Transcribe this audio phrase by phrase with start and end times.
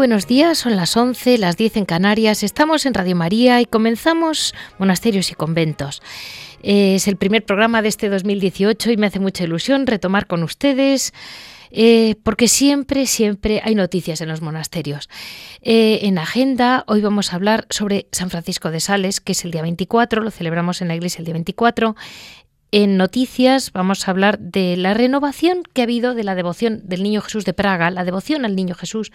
[0.00, 4.54] Buenos días, son las 11, las 10 en Canarias, estamos en Radio María y comenzamos
[4.78, 6.00] Monasterios y Conventos.
[6.62, 11.12] Es el primer programa de este 2018 y me hace mucha ilusión retomar con ustedes.
[11.70, 15.08] Eh, porque siempre, siempre hay noticias en los monasterios.
[15.62, 19.52] Eh, en agenda, hoy vamos a hablar sobre San Francisco de Sales, que es el
[19.52, 21.94] día 24, lo celebramos en la iglesia el día 24.
[22.72, 27.02] En noticias vamos a hablar de la renovación que ha habido de la devoción del
[27.02, 29.10] Niño Jesús de Praga, la devoción al Niño Jesús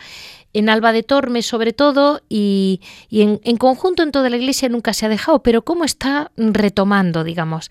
[0.52, 4.94] en Alba de Tormes sobre todo y, en, en, conjunto en toda la iglesia nunca
[4.94, 7.70] se ha dejado, pero cómo está retomando, digamos.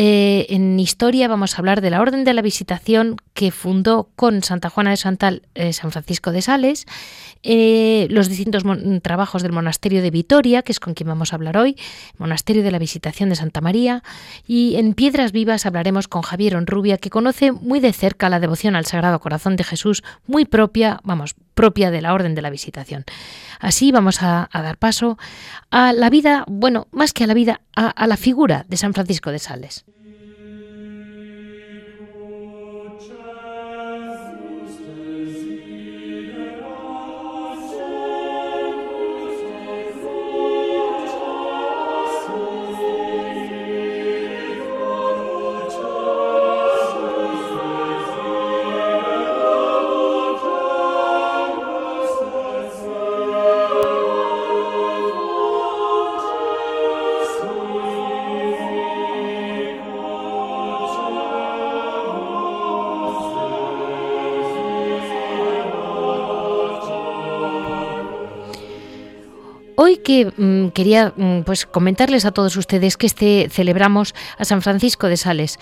[0.00, 4.44] Eh, en historia vamos a hablar de la Orden de la Visitación que fundó con
[4.44, 6.86] Santa Juana de Santal eh, San Francisco de Sales,
[7.42, 8.64] eh, los distintos
[9.02, 11.76] trabajos del Monasterio de Vitoria, que es con quien vamos a hablar hoy,
[12.18, 14.02] Monasterio de la Visitación de Santa María,
[14.46, 18.76] y en Piedras Vivas hablaremos con Javier Onrubia, que conoce muy de cerca la devoción
[18.76, 23.04] al Sagrado Corazón de Jesús, muy propia, vamos, propia de la Orden de la Visitación.
[23.60, 25.18] Así vamos a, dar paso
[25.70, 29.30] a la vida, bueno, más que a la vida, a la figura de San Francisco
[29.32, 29.84] de Sales.
[70.24, 75.16] Mm, quería mm, pues comentarles a todos ustedes que este celebramos a San Francisco de
[75.16, 75.58] Sales.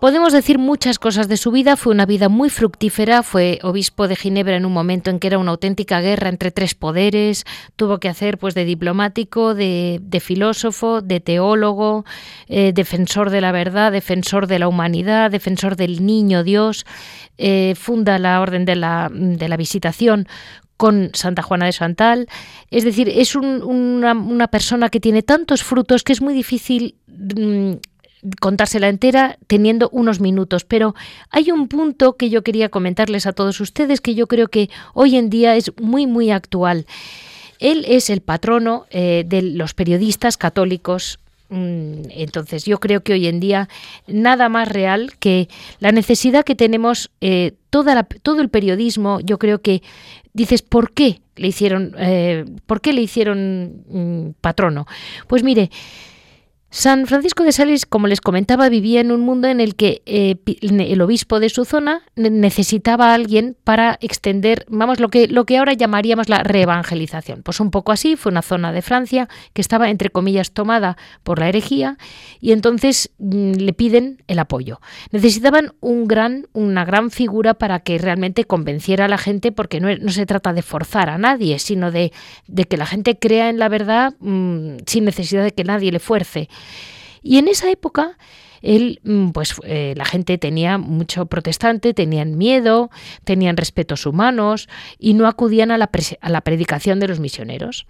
[0.00, 4.14] Podemos decir muchas cosas de su vida, fue una vida muy fructífera, fue obispo de
[4.14, 7.44] Ginebra en un momento en que era una auténtica guerra entre tres poderes,
[7.74, 12.04] tuvo que hacer pues de diplomático, de, filósofo, de teólogo,
[12.46, 16.86] eh, defensor de la verdad, defensor de la humanidad, defensor del niño Dios,
[17.36, 20.28] eh, funda la Orden de la, de la Visitación
[20.78, 22.28] con Santa Juana de Santal.
[22.70, 27.72] Es decir, es una, persona que tiene tantos frutos que es muy difícil mm,
[28.40, 30.64] contársela entera teniendo unos minutos.
[30.64, 30.94] Pero
[31.30, 35.16] hay un punto que yo quería comentarles a todos ustedes que yo creo que hoy
[35.16, 36.86] en día es muy, muy actual.
[37.58, 41.18] Él es el patrono eh, de los periodistas católicos
[41.50, 43.68] Mm, entonces, yo creo que hoy en día
[44.06, 45.48] nada más real que
[45.80, 49.20] la necesidad que tenemos eh, toda todo el periodismo.
[49.20, 49.82] Yo creo que
[50.38, 54.86] dices por qué le hicieron, eh, por qué le hicieron mm, patrono.
[55.26, 55.70] Pues mire.
[56.70, 60.36] San Francisco de Sales, como les comentaba, vivía en un mundo en el que eh,
[60.60, 66.28] el obispo de su zona necesitaba a alguien para extender, vamos, lo que, ahora llamaríamos
[66.28, 67.42] la reevangelización.
[67.42, 71.38] Pues un poco así, fue una zona de Francia que estaba, entre comillas, tomada por
[71.38, 71.96] la herejía
[72.38, 74.82] y entonces mm, le piden el apoyo.
[75.10, 80.12] Necesitaban un gran, una gran figura para que realmente convenciera a la gente, porque no,
[80.12, 82.12] se trata de forzar a nadie, sino de,
[82.46, 85.98] de, que la gente crea en la verdad mm, sin necesidad de que nadie le
[85.98, 86.50] fuerce.
[87.22, 88.16] Y en esa época
[88.62, 92.90] él, mm, pues eh, la gente tenía mucho protestante, tenían miedo,
[93.24, 94.68] tenían respetos humanos
[94.98, 95.90] y no acudían a la,
[96.20, 97.86] a la predicación de los misioneros.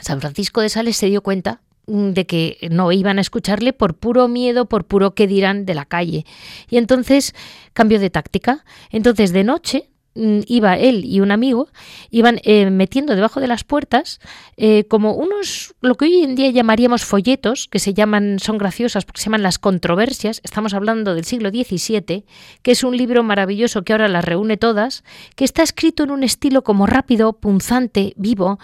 [0.00, 3.94] San Francisco de Sales se dio cuenta mm, de que no iban a escucharle por
[3.96, 6.24] puro miedo, por puro que dirán de la calle.
[6.68, 7.34] Y entonces
[7.72, 8.64] cambió de táctica.
[8.90, 11.68] Entonces de noche iba él y un amigo,
[12.10, 14.20] iban eh, metiendo debajo de las puertas
[14.56, 19.04] eh, como unos, lo que hoy en día llamaríamos folletos, que se llaman, son graciosas
[19.04, 22.24] porque se llaman las controversias, estamos hablando del siglo XVII,
[22.62, 25.02] que es un libro maravilloso que ahora las reúne todas,
[25.34, 28.58] que está escrito en un estilo como rápido, punzante, vivo,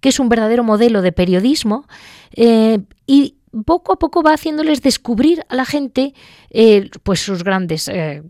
[0.00, 1.86] que es un verdadero modelo de periodismo,
[2.34, 6.14] eh, y poco a poco va haciéndoles descubrir a la gente
[6.50, 8.22] eh, pues sus grandes eh,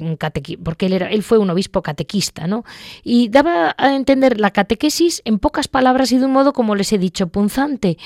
[0.62, 2.64] porque él era él fue un obispo catequista no
[3.02, 6.92] y daba a entender la catequesis en pocas palabras y de un modo como les
[6.92, 7.98] he dicho punzante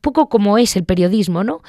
[0.00, 1.62] poco como es el periodismo no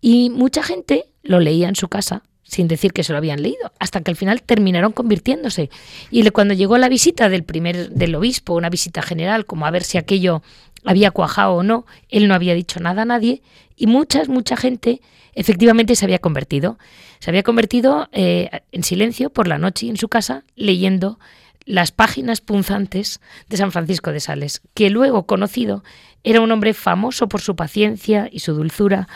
[0.00, 3.72] y mucha gente lo leía en su casa sin decir que se lo habían leído,
[3.80, 5.68] hasta que al final terminaron convirtiéndose.
[6.12, 9.82] Y cuando llegó la visita del primer del obispo, una visita general, como a ver
[9.82, 10.42] si aquello
[10.84, 13.42] había cuajado o no, él no había dicho nada a nadie
[13.76, 15.00] y mucha, mucha gente
[15.34, 16.78] efectivamente se había convertido.
[17.18, 21.18] Se había convertido eh, en silencio por la noche en su casa leyendo
[21.66, 25.82] las páginas punzantes de San Francisco de Sales, que luego conocido
[26.22, 29.08] era un hombre famoso por su paciencia y su dulzura,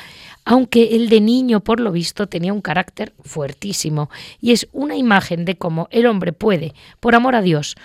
[0.45, 4.11] aunque el de niño, por lo visto, tenía un carácter fuertísimo,
[4.41, 7.77] y es una imagen de cómo el hombre puede, por amor a Dios,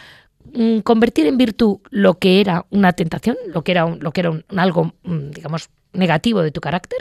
[0.53, 4.43] mm, convertir en virtud lo que era una tentación, lo que era, lo que era
[4.57, 6.99] algo, mm, digamos, negativo de tu carácter,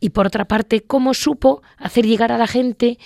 [0.00, 2.98] y por otra parte, cómo supo hacer llegar a la gente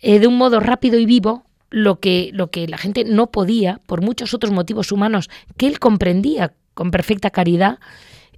[0.00, 3.80] eh, de un modo rápido y vivo lo que, lo que la gente no podía,
[3.86, 7.78] por muchos otros motivos humanos que él comprendía con perfecta caridad,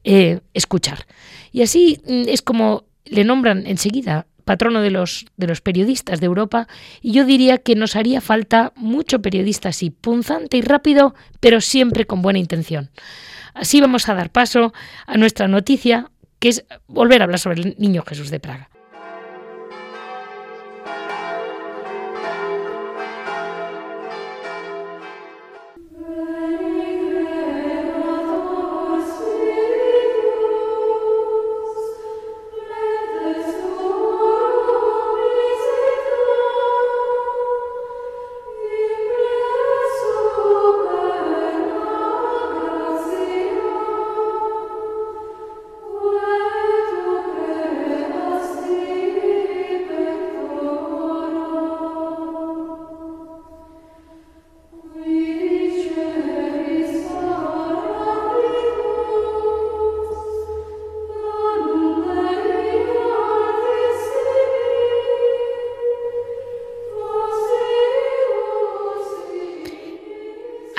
[0.02, 1.06] eh, escuchar.
[1.52, 6.26] Y así mm, es como le nombran enseguida patrono de los, de los periodistas de
[6.26, 6.66] Europa,
[7.00, 12.04] y yo diría que nos haría falta mucho periodista así, punzante y rápido, pero siempre
[12.06, 12.90] con buena intención.
[13.54, 14.72] Así vamos a dar paso
[15.06, 16.10] a nuestra noticia,
[16.40, 18.70] que es volver a hablar sobre el niño Jesús de Praga.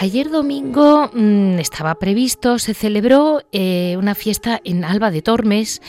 [0.01, 5.79] Ayer domingo mm, estaba previsto, se celebró eh, una fiesta en Alba de Tormes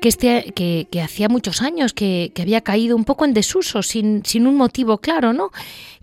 [0.00, 4.48] que, este, que, hacía muchos años que, había caído un poco en desuso, sin, sin
[4.48, 5.52] un motivo claro, ¿no?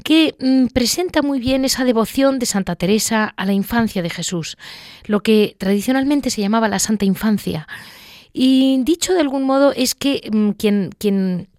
[0.01, 4.57] que mm, presenta muy bien esa devoción de Santa Teresa a la infancia de Jesús,
[5.03, 7.67] lo que tradicionalmente se llamaba la Santa Infancia.
[8.31, 11.49] Y dicho de algún modo es que mm, quien, quien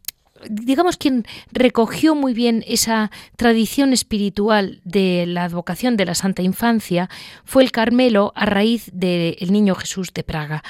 [0.49, 7.09] digamos, quien recogió muy bien esa tradición espiritual de la advocación de la Santa Infancia
[7.45, 10.63] fue el Carmelo a raíz del Niño Jesús de Praga.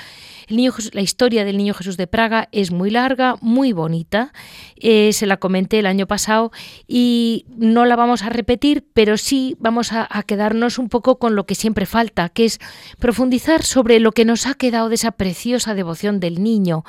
[0.49, 4.33] La historia del Niño Jesús de Praga es muy larga, muy bonita.
[4.77, 6.53] Eh, se la comenté el año pasado
[6.87, 11.37] y no la vamos a repetir, pero sí vamos a, a quedarnos un poco con
[11.37, 12.59] lo que siempre falta, que es
[12.99, 16.85] profundizar sobre lo que nos ha quedado de esa preciosa devoción del niño.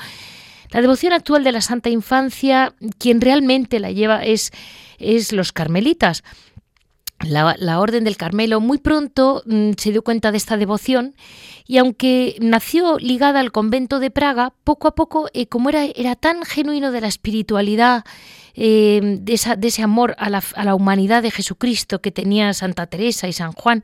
[0.73, 4.51] La devoción actual de la Santa Infancia, quien realmente la lleva es,
[4.97, 6.23] es los carmelitas.
[7.19, 11.15] La, Orden del Carmelo muy pronto mm, se dio cuenta de esta devoción
[11.65, 16.15] y aunque nació ligada al convento de Praga, poco a poco, eh, como era, era,
[16.15, 18.03] tan genuino de la espiritualidad,
[18.55, 23.27] eh, de, ese amor a la, a la humanidad de Jesucristo que tenía Santa Teresa
[23.29, 23.83] y San Juan,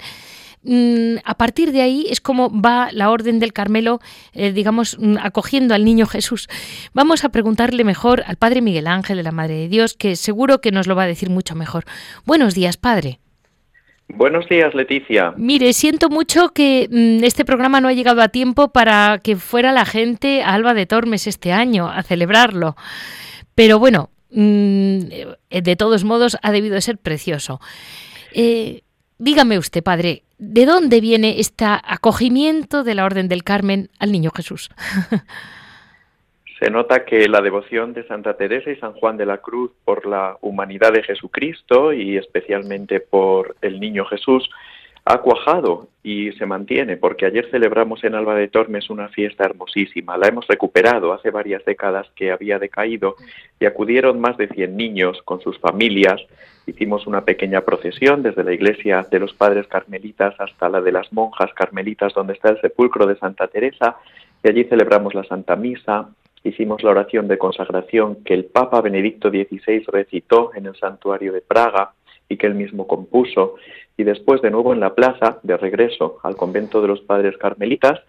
[0.64, 4.00] Mm, a partir de ahí es como va la Orden del Carmelo,
[4.34, 6.50] eh, digamos, mm, acogiendo al niño Jesús.
[6.94, 10.60] Vamos a preguntarle mejor al Padre Miguel Ángel de la Madre de Dios, que seguro
[10.60, 11.86] que nos lo va a decir mucho mejor.
[12.26, 13.20] Buenos días, Padre.
[14.10, 15.34] Buenos días, Leticia.
[15.38, 19.72] Mire, siento mucho que mm, este programa no ha llegado a tiempo para que fuera
[19.72, 22.76] la gente a Alba de Tormes este año a celebrarlo.
[23.56, 27.60] Pero bueno, de todos modos ha debido de ser precioso.
[28.34, 28.82] Eh,
[29.20, 34.32] dígame usted, padre, ¿De dónde viene este acogimiento de la Orden del Carmen al Niño
[34.34, 34.70] Jesús?
[36.60, 40.06] Se nota que la devoción de Santa Teresa y San Juan de la Cruz por
[40.06, 44.50] la humanidad de Jesucristo y especialmente por el Niño Jesús
[45.06, 50.18] ha cuajado y se mantiene, porque ayer celebramos en Alba de Tormes una fiesta hermosísima.
[50.18, 53.16] La hemos recuperado hace varias décadas que había decaído
[53.60, 56.22] y acudieron más de 100 niños con sus familias.
[56.66, 61.12] Hicimos una pequeña procesión desde la iglesia de los padres carmelitas hasta la de las
[61.12, 63.98] monjas carmelitas, donde está el sepulcro de Santa Teresa,
[64.44, 66.10] y allí celebramos la Santa Misa.
[66.44, 71.42] Hicimos la oración de consagración que el Papa Benedicto XVI recitó en el santuario de
[71.42, 71.92] Praga
[72.30, 73.56] y que él mismo compuso,
[74.00, 78.00] y después de nuevo en la plaza, de regreso al convento de los padres carmelitas,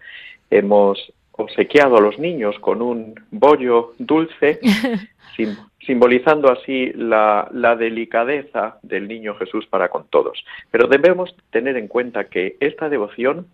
[0.49, 4.61] hemos obsequiado a los niños con un bollo dulce,
[5.85, 10.41] simbolizando así la, la, delicadeza del niño Jesús para con todos.
[10.71, 13.47] Pero debemos tener en cuenta que esta devoción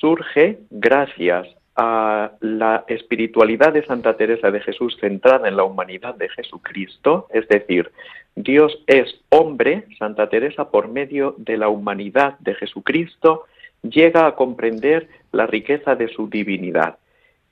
[0.00, 1.48] surge gracias
[1.80, 7.46] a la espiritualidad de Santa Teresa de Jesús centrada en la humanidad de Jesucristo, es
[7.46, 7.92] decir,
[8.34, 13.44] Dios es hombre, Santa Teresa por medio de la humanidad de Jesucristo
[13.82, 16.98] llega a comprender la riqueza de su divinidad.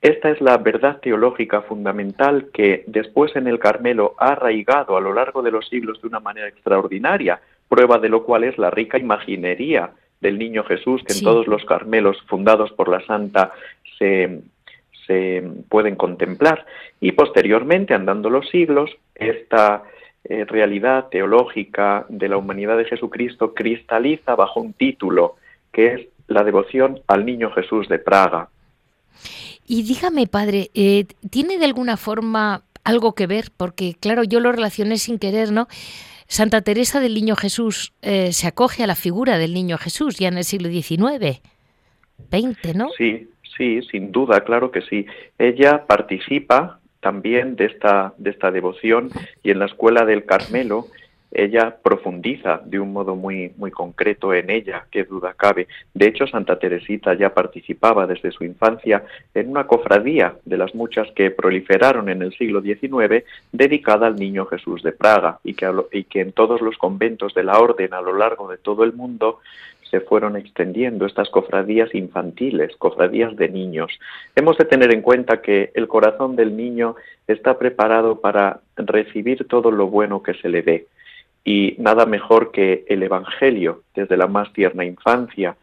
[0.01, 5.13] Esta es la verdad teológica fundamental que después en el Carmelo ha arraigado a lo
[5.13, 8.97] largo de los siglos de una manera extraordinaria, prueba de lo cual es la rica
[8.97, 9.91] imaginería
[10.21, 13.51] del niño Jesús que en todos los Carmelos fundados por la Santa
[13.97, 14.41] se,
[15.69, 16.65] pueden contemplar.
[16.99, 19.83] Y posteriormente, andando los siglos, esta
[20.25, 25.37] eh, realidad teológica de la humanidad de Jesucristo cristaliza bajo un título
[25.71, 28.49] que es la devoción al niño Jesús de Praga.
[29.65, 33.51] Y dígame, padre, eh, ¿tiene de alguna forma algo que ver?
[33.55, 35.67] Porque, claro, yo lo relacioné sin querer, ¿no?
[36.27, 40.27] Santa Teresa del Niño Jesús eh, se acoge a la figura del Niño Jesús ya
[40.27, 41.41] en el siglo XIX,
[42.31, 42.89] XX, ¿no?
[42.97, 45.07] Sí, Sí, sin duda, claro que sí.
[45.39, 49.09] Ella participa también de esta, de esta devoción
[49.43, 50.87] y en la escuela del Carmelo
[51.31, 55.67] ella profundiza de un modo muy, muy concreto en ella, qué duda cabe.
[55.93, 59.03] De hecho, Santa Teresita ya participaba desde su infancia
[59.33, 64.45] en una cofradía de las muchas que proliferaron en el siglo XIX dedicada al Niño
[64.45, 68.01] Jesús de Praga y que, y que en todos los conventos de la orden a
[68.01, 69.39] lo largo de todo el mundo
[69.89, 73.99] se fueron extendiendo estas cofradías infantiles, cofradías de niños.
[74.35, 76.95] Hemos de tener en cuenta que el corazón del niño
[77.27, 80.87] está preparado para recibir todo lo bueno que se le dé.
[81.47, 85.55] Y nada mejor que el Evangelio desde la más tierna infancia,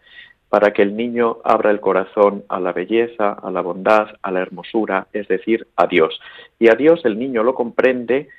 [0.48, 4.40] para que el niño abra el corazón a la belleza, a la bondad, a la
[4.40, 6.18] hermosura, es decir, a Dios.
[6.58, 8.30] Y a Dios el niño lo comprende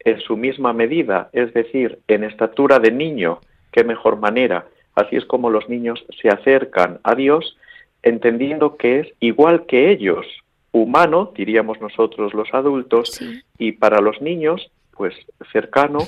[0.00, 3.40] en su misma medida, es decir, en estatura de niño.
[3.70, 4.66] ¿Qué mejor manera?
[4.94, 7.56] Así es como los niños se acercan a Dios
[8.02, 10.26] entendiendo que es igual que ellos,
[10.72, 13.18] humano, diríamos nosotros los adultos,
[13.56, 15.14] y para los niños, pues
[15.52, 16.00] cercano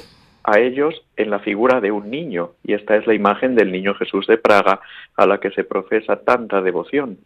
[0.45, 2.53] a ellos en la figura de un niño.
[2.63, 4.81] Y esta es la imagen del niño Jesús de Praga
[5.17, 7.19] a la que se profesa tanta devoción.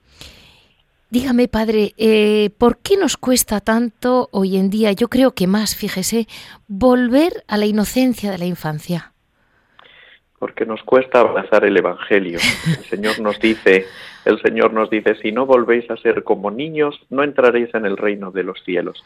[1.11, 5.75] Dígame, padre, eh, ¿por qué nos cuesta tanto hoy en día, yo creo que más,
[5.75, 6.27] fíjese,
[6.67, 9.13] volver a la inocencia de la infancia?
[10.39, 12.39] porque nos cuesta abrazar el Evangelio.
[12.67, 13.87] El Señor nos dice,
[14.25, 17.97] el Señor nos dice, si no volvéis a ser como niños, no entraréis en el
[17.97, 19.05] reino de los cielos.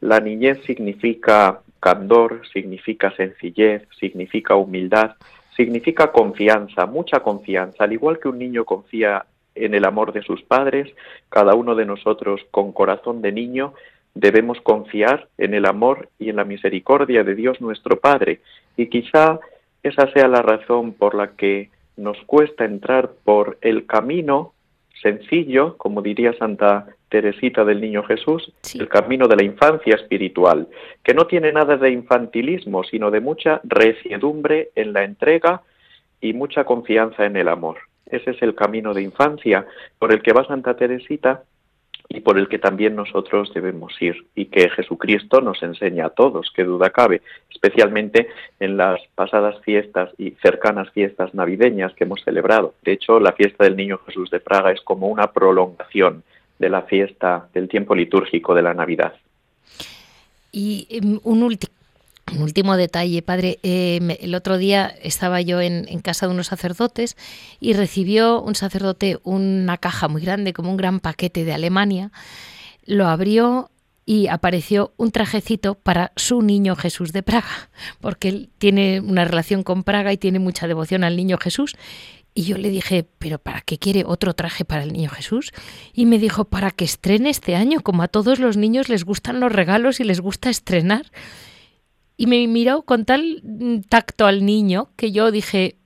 [0.00, 5.16] La niñez significa candor, significa sencillez, significa humildad,
[5.56, 7.84] significa confianza, mucha confianza.
[7.84, 10.88] Al igual que un niño confía en el amor de sus padres,
[11.28, 13.74] cada uno de nosotros con corazón de niño
[14.14, 18.40] debemos confiar en el amor y en la misericordia de Dios nuestro Padre.
[18.76, 19.38] Y quizá
[19.82, 24.54] esa sea la razón por la que nos cuesta entrar por el camino
[25.02, 30.68] sencillo, como diría Santa Teresita del Niño Jesús, el camino de la infancia espiritual,
[31.02, 35.62] que no tiene nada de infantilismo, sino de mucha reciedumbre en la entrega
[36.20, 37.78] y mucha confianza en el amor.
[38.06, 39.66] Ese es el camino de infancia
[39.98, 41.42] por el que va Santa Teresita
[42.08, 46.50] y por el que también nosotros debemos ir y que Jesucristo nos enseña a todos,
[46.54, 48.28] que duda cabe, especialmente
[48.60, 52.74] en las pasadas fiestas y cercanas fiestas navideñas que hemos celebrado.
[52.82, 56.22] De hecho, la fiesta del Niño Jesús de Praga es como una prolongación
[56.58, 59.14] de la fiesta del tiempo litúrgico de la Navidad.
[60.52, 63.58] Y em, un último detalle, padre.
[63.62, 67.16] Eh, el otro día estaba yo en, casa de unos sacerdotes
[67.60, 72.10] y recibió un sacerdote una caja muy grande, como un gran paquete de Alemania.
[72.86, 73.70] Lo abrió
[74.04, 77.68] y apareció un trajecito para su niño Jesús de Praga,
[78.00, 81.76] porque él tiene una relación con Praga y tiene mucha devoción al niño Jesús.
[82.38, 85.50] Y yo le dije, ¿pero para qué quiere otro traje para el niño Jesús?
[85.92, 89.40] Y me dijo, para que estrene este año, como a todos los niños les gustan
[89.40, 91.06] los regalos y les gusta estrenar
[92.16, 93.42] y me miró con tal
[93.88, 95.78] tacto al niño que yo dije,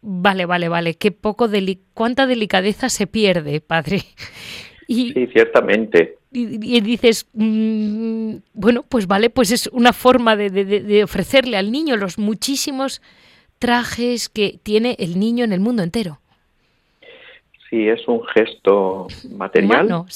[0.00, 4.02] vale, vale, vale, qué poco deli cuánta delicadeza se pierde, padre.
[4.88, 6.18] Y, sí, ciertamente.
[6.32, 11.96] Y, dices, mm, bueno, pues vale, pues es una forma de, de ofrecerle al niño
[11.96, 13.00] los muchísimos
[13.60, 16.18] trajes que tiene el niño en el mundo entero.
[17.68, 20.06] Sí, es un gesto material,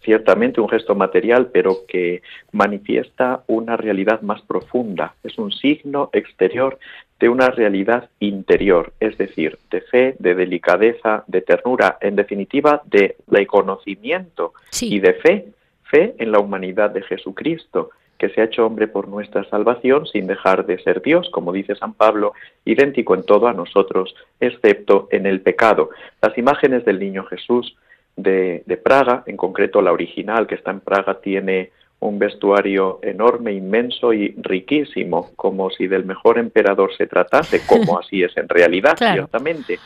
[0.00, 5.14] ciertamente un gesto material, pero que manifiesta una realidad más profunda.
[5.22, 6.78] Es un signo exterior
[7.20, 13.16] de una realidad interior, es decir, de fe, de delicadeza, de ternura, en definitiva, de
[13.26, 15.48] reconocimiento y de fe,
[15.90, 20.26] fe en la humanidad de Jesucristo, que se ha hecho hombre por nuestra salvación sin
[20.26, 22.32] dejar de ser Dios, como dice San Pablo,
[22.64, 25.90] idéntico en todo a nosotros, excepto en el pecado.
[26.20, 27.76] Las imágenes del niño Jesús
[28.16, 31.70] de, de Praga, en concreto la original que está en Praga tiene
[32.00, 38.22] un vestuario enorme, inmenso y riquísimo, como si del mejor emperador se tratase, como así
[38.22, 39.78] es en realidad, ciertamente.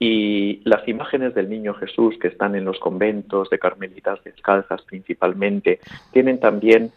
[0.00, 5.80] Y las imágenes del niño Jesús que están en los conventos de carmelitas descalzas principalmente,
[6.12, 6.92] tienen también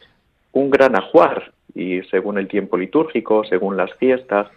[0.54, 4.48] un gran ajuar y según el tiempo litúrgico, según las fiestas,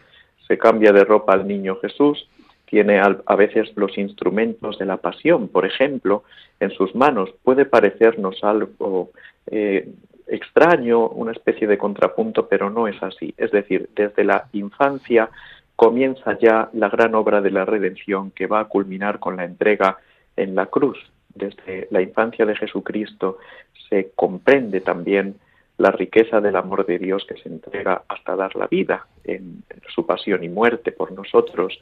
[0.46, 2.28] se cambia de ropa al niño Jesús,
[2.66, 6.24] tiene a veces los instrumentos de la pasión, por ejemplo,
[6.58, 7.30] en sus manos.
[7.42, 9.10] Puede parecernos algo
[9.46, 9.88] eh,
[10.26, 13.34] extraño, una especie de contrapunto, pero no es así.
[13.36, 15.30] Es decir, desde la infancia
[15.76, 19.98] comienza ya la gran obra de la redención que va a culminar con la entrega
[20.36, 20.98] en la cruz.
[21.34, 23.38] Desde la infancia de Jesucristo
[23.88, 25.36] se comprende también
[25.78, 29.62] la riqueza del amor de Dios que se entrega hasta dar la vida en,
[29.92, 31.78] su pasión y muerte por nosotros.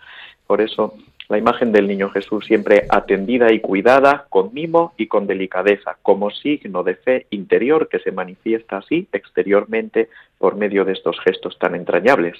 [0.47, 0.95] Por eso
[1.29, 6.31] la imagen del niño Jesús siempre atendida y cuidada con mimo y con delicadeza, como
[6.31, 10.09] signo de fe interior que se manifiesta así exteriormente
[10.39, 12.37] por medio de estos gestos tan entrañables.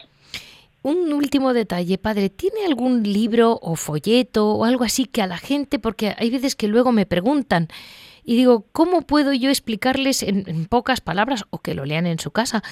[0.83, 5.39] Un último detalle, padre, ¿tiene algún libro o folleto o algo así que a la
[5.39, 7.69] gente, porque hay veces que luego me preguntan,
[8.25, 12.31] y digo, ¿cómo puedo yo explicarles en, pocas palabras o que lo lean en su
[12.31, 12.63] casa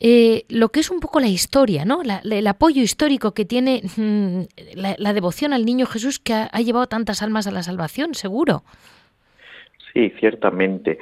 [0.00, 2.02] eh, lo que es un poco la historia, ¿no?
[2.02, 4.40] el apoyo histórico que tiene mm,
[4.74, 8.64] la, devoción al niño Jesús que ha, llevado tantas almas a la salvación, seguro.
[9.92, 10.98] Sí, ciertamente.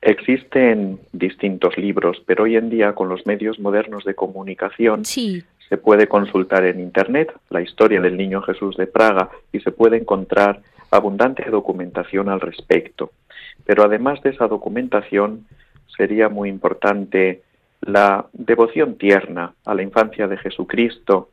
[0.00, 6.06] Existen distintos libros, pero hoy en día con los medios modernos de comunicación se puede
[6.06, 10.60] consultar en Internet la historia del Niño Jesús de Praga y se puede encontrar
[10.92, 13.10] abundante documentación al respecto.
[13.66, 15.46] Pero además de esa documentación,
[15.96, 17.42] sería muy importante
[17.80, 21.30] la devoción tierna a la infancia de Jesucristo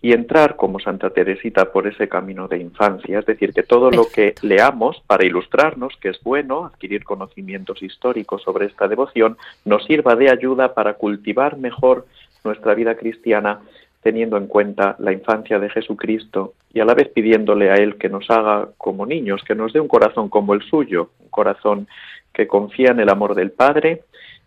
[0.00, 4.06] y entrar como Santa Teresita por ese camino de infancia, es decir, que todo lo
[4.06, 10.14] que leamos para ilustrarnos, que es bueno adquirir conocimientos históricos sobre esta devoción, nos sirva
[10.14, 12.06] de ayuda para cultivar mejor
[12.44, 13.62] nuestra vida cristiana
[14.04, 18.10] teniendo en cuenta la infancia de Jesucristo y a la vez pidiéndole a Él que
[18.10, 21.88] nos haga como niños, que nos dé un corazón como el suyo, un corazón
[22.34, 24.02] que confía en el amor del Padre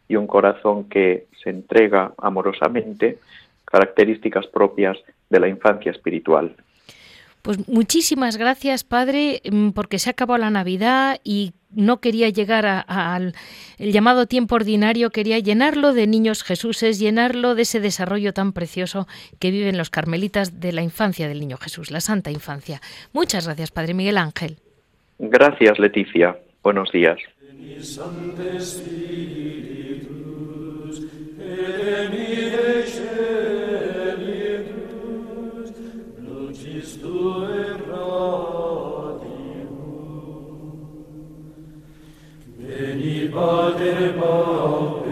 [0.08, 3.18] y un corazón que se entrega amorosamente,
[3.66, 4.96] características propias
[5.28, 6.56] de la infancia espiritual.
[7.42, 13.34] Pues muchísimas gracias, Padre, mm, porque se acabado la Navidad y no quería llegar al
[13.78, 19.08] llamado tiempo ordinario, quería llenarlo de niños Jesuses, llenarlo de ese desarrollo tan precioso
[19.40, 22.82] que viven los carmelitas de la infancia del niño Jesús, la santa infancia.
[23.14, 24.58] Muchas gracias, Padre Miguel Ángel.
[25.20, 26.38] Gracias, Leticia.
[26.64, 27.18] Buenos días.
[42.98, 45.07] Liba de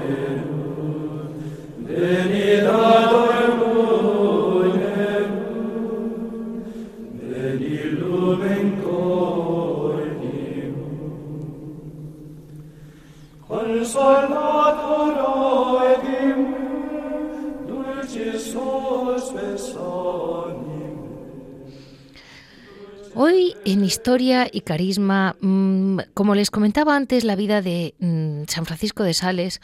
[24.06, 29.16] Historia y Carisma, mm, como les comentaba antes, la vida de mm, San Francisco de
[29.16, 29.62] Sales,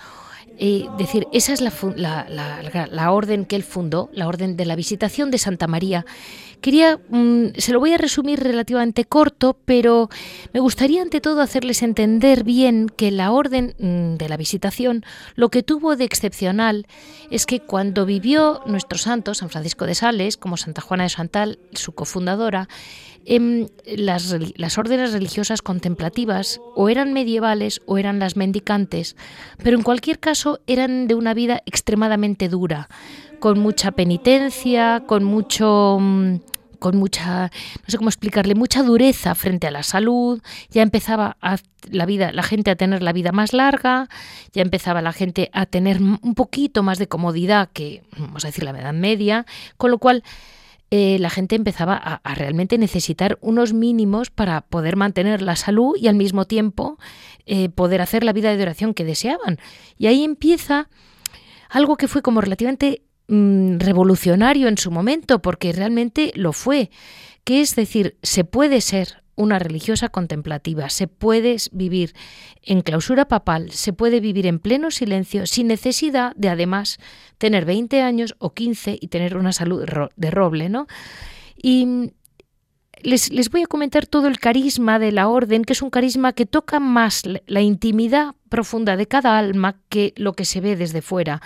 [0.58, 5.38] eh, decir, esa es la, orden que él fundó, la orden de la visitación de
[5.38, 6.08] Santa María.
[6.60, 10.10] Quería, mm, se lo voy a resumir relativamente corto, pero
[10.54, 13.76] me gustaría ante todo hacerles entender bien que la orden
[14.18, 16.88] de la visitación, lo que tuvo de excepcional
[17.30, 21.60] es que cuando vivió nuestro santo, San Francisco de Sales, como Santa Juana de Santal,
[21.74, 22.68] su cofundadora,
[23.26, 29.16] Em, las, órdenes religiosas contemplativas o eran medievales o eran las mendicantes,
[29.64, 32.90] pero en cualquier caso eran de una vida extremadamente dura,
[33.40, 36.36] con mucha penitencia, con mucho mm,
[36.80, 41.38] con mucha, no sé cómo explicarle, mucha dureza frente a la salud, ya empezaba
[41.92, 44.10] la vida, la gente a tener la vida más larga,
[44.52, 48.64] ya empezaba la gente a tener un poquito más de comodidad que, vamos a decir,
[48.64, 49.46] la edad media,
[49.78, 50.24] con lo cual
[50.94, 56.10] eh, la gente empezaba a, realmente necesitar unos mínimos para poder mantener la salud y
[56.10, 56.98] al mismo tiempo
[57.46, 59.58] eh, poder hacer la vida de oración que deseaban.
[59.98, 60.90] Y ahí empieza
[61.70, 66.92] algo que fue como relativamente mm, revolucionario en su momento, porque realmente lo fue,
[67.46, 70.90] que es decir, se puede ser una religiosa contemplativa.
[70.90, 72.14] Se puede vivir
[72.62, 77.00] en clausura papal, se puede vivir en pleno silencio sin necesidad de además
[77.38, 80.88] tener 20 años o 15 y tener una salud de roble, ¿no?
[81.56, 82.12] Y
[83.02, 86.34] les, les, voy a comentar todo el carisma de la orden, que es un carisma
[86.34, 91.02] que toca más la intimidad profunda de cada alma que lo que se ve desde
[91.02, 91.42] fuera.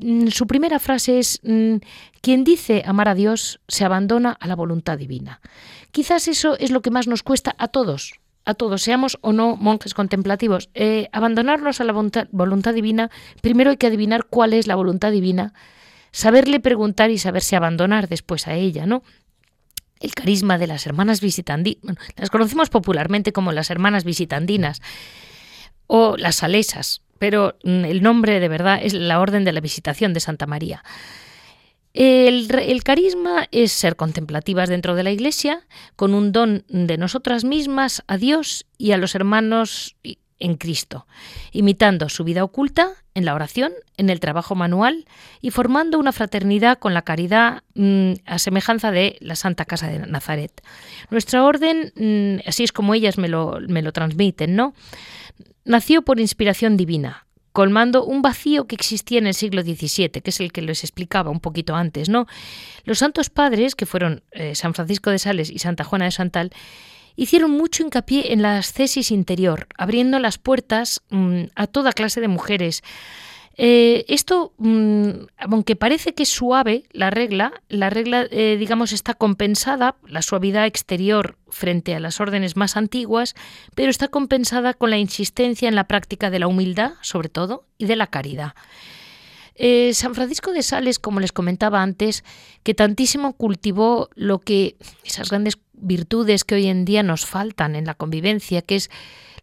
[0.00, 1.76] Mm, su primera frase es, mm,
[2.20, 5.40] quien dice amar a Dios se abandona a la voluntad divina.
[5.94, 9.54] Quizás eso es lo que más nos cuesta a todos, a todos, seamos o no
[9.54, 10.68] monjes contemplativos.
[10.74, 15.54] Eh, abandonarnos a la voluntad, divina, primero hay que adivinar cuál es la voluntad divina,
[16.10, 19.04] saberle preguntar y saberse abandonar después a ella, ¿no?
[20.00, 24.82] El carisma de las hermanas visitandinas, las conocemos popularmente como las hermanas visitandinas
[25.86, 30.12] o las salesas, pero mm, el nombre de verdad es la Orden de la Visitación
[30.12, 30.82] de Santa María.
[31.94, 38.02] El, carisma es ser contemplativas dentro de la Iglesia, con un don de nosotras mismas
[38.08, 39.94] a Dios y a los hermanos
[40.40, 41.06] en Cristo,
[41.52, 45.06] imitando su vida oculta en la oración, en el trabajo manual
[45.40, 50.00] y formando una fraternidad con la caridad mm, a semejanza de la Santa Casa de
[50.00, 50.62] Nazaret.
[51.10, 54.74] Nuestra orden, mm, así es como ellas me lo, me lo transmiten, ¿no?
[55.64, 57.23] Nació por inspiración divina,
[57.54, 61.30] colmando un vacío que existía en el siglo XVII, que es el que les explicaba
[61.30, 62.26] un poquito antes, ¿no?
[62.82, 66.50] Los santos padres, que fueron eh, San Francisco de Sales y Santa Juana de Santal,
[67.14, 72.26] hicieron mucho hincapié en la ascesis interior, abriendo las puertas mm, a toda clase de
[72.26, 72.82] mujeres,
[73.56, 79.14] eh, esto, mm, aunque parece que es suave la regla, la regla, eh, digamos, está
[79.14, 83.34] compensada, la suavidad exterior frente a las órdenes más antiguas,
[83.74, 87.86] pero está compensada con la insistencia en la práctica de la humildad, sobre todo, y
[87.86, 88.54] de la caridad.
[89.54, 92.24] Eh, San Francisco de Sales, como les comentaba antes,
[92.64, 97.84] que tantísimo cultivó lo que esas grandes virtudes que hoy en día nos faltan en
[97.84, 98.90] la convivencia, que es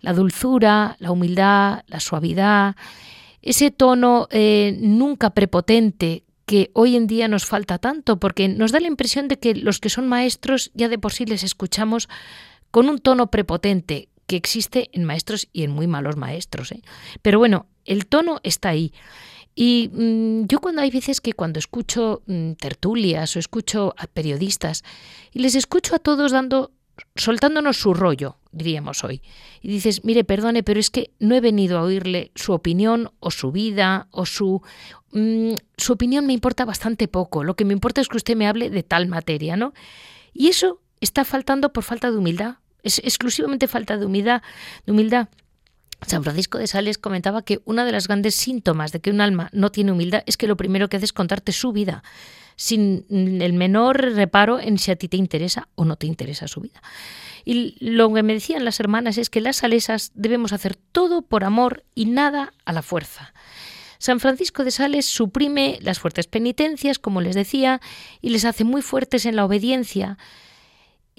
[0.01, 2.75] la dulzura, la humildad, la suavidad,
[3.41, 8.79] ese tono eh, nunca prepotente que hoy en día nos falta tanto, porque nos da
[8.79, 12.09] la impresión de que los que son maestros ya de por sí les escuchamos
[12.71, 16.71] con un tono prepotente que existe en maestros y en muy malos maestros.
[16.71, 16.81] ¿eh?
[17.21, 18.93] Pero bueno, el tono está ahí.
[19.55, 24.83] Y mm, yo cuando hay veces que cuando escucho mm, tertulias o escucho a periodistas
[25.31, 26.71] y les escucho a todos dando
[27.15, 29.21] soltándonos su rollo, diríamos hoy.
[29.61, 33.31] Y dices, mire, perdone, pero es que no he venido a oírle su opinión o
[33.31, 34.61] su vida o su...
[35.11, 37.43] Mm, su opinión me importa bastante poco.
[37.43, 39.73] Lo que me importa es que usted me hable de tal materia, ¿no?
[40.33, 42.55] Y eso está faltando por falta de humildad.
[42.83, 44.41] Es exclusivamente falta de humildad.
[44.85, 45.27] De humildad.
[46.05, 49.49] San Francisco de Sales comentaba que una de las grandes síntomas de que un alma
[49.53, 52.03] no tiene humildad es que lo primero que hace es contarte su vida
[52.61, 56.61] sin el menor reparo en si a ti te interesa o no te interesa su
[56.61, 56.79] vida.
[57.43, 61.43] Y lo que me decían las hermanas es que las salesas debemos hacer todo por
[61.43, 63.33] amor y nada a la fuerza.
[63.97, 67.81] San Francisco de Sales suprime las fuertes penitencias, como les decía,
[68.21, 70.19] y les hace muy fuertes en la obediencia.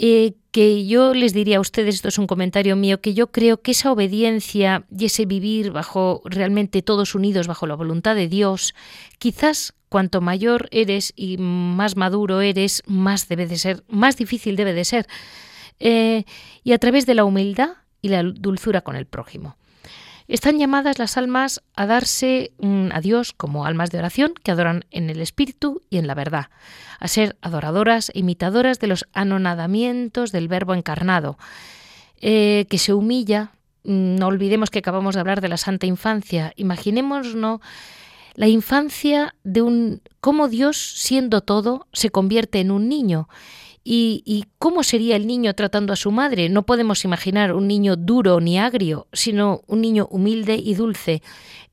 [0.05, 3.62] Eh, que yo les diría a ustedes, esto es un comentario mío, que yo creo
[3.62, 8.75] que esa obediencia y ese vivir bajo realmente todos unidos bajo la voluntad de Dios,
[9.21, 14.73] quizás cuanto mayor eres y más maduro eres, más debe de ser, más difícil debe
[14.73, 15.07] de ser.
[15.79, 16.25] Eh,
[16.65, 19.57] y a través de la humildad y la dulzura con el prójimo.
[20.28, 24.85] Están llamadas las almas a darse mm, a Dios como almas de oración que adoran
[24.90, 26.46] en el Espíritu y en la verdad,
[27.00, 31.38] a ser adoradoras e imitadoras de los anonadamientos del Verbo encarnado,
[32.20, 33.52] eh, que se humilla.
[33.85, 36.52] Mm, no olvidemos que acabamos de hablar de la Santa Infancia.
[36.56, 37.61] Imaginémonos ¿no?
[38.35, 43.28] la infancia de un cómo Dios, siendo todo, se convierte en un niño.
[43.85, 46.49] Y, cómo sería el niño tratando a su madre.
[46.49, 51.23] No podemos imaginar un niño duro ni agrio, sino un niño humilde y dulce.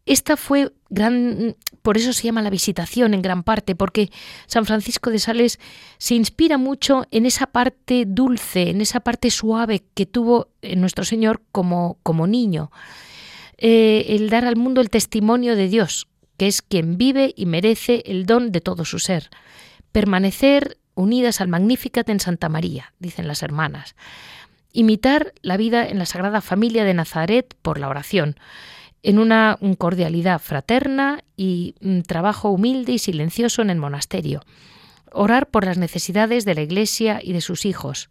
[0.07, 4.09] Esta fue gran, por eso se llama la visitación en gran parte, porque
[4.47, 5.59] San Francisco de Sales
[5.99, 11.43] se inspira mucho en esa parte dulce, en esa parte suave que tuvo nuestro Señor
[11.51, 12.71] como, como niño.
[13.59, 18.01] Eh, el dar al mundo el testimonio de Dios, que es quien vive y merece
[18.05, 19.29] el don de todo su ser.
[19.91, 23.95] Permanecer unidas al Magnificat en Santa María, dicen las hermanas.
[24.71, 28.35] Imitar la vida en la Sagrada Familia de Nazaret por la oración,
[29.01, 34.41] en una cordialidad fraterna y un trabajo humilde y silencioso en el monasterio.
[35.11, 38.09] Orar por las necesidades de la Iglesia y de sus hijos.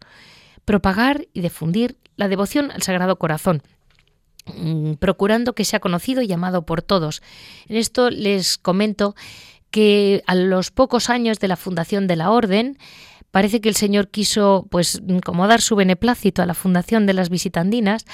[0.65, 3.61] Propagar y difundir la devoción al Sagrado Corazón,
[4.55, 7.21] Mm, procurando que sea conocido y amado por todos.
[7.67, 9.15] En esto les comento
[9.71, 12.77] que a los pocos años de la fundación de la Orden,
[13.31, 17.29] parece que el Señor quiso, pues, como dar su beneplácito a la fundación de las
[17.29, 18.05] visitandinas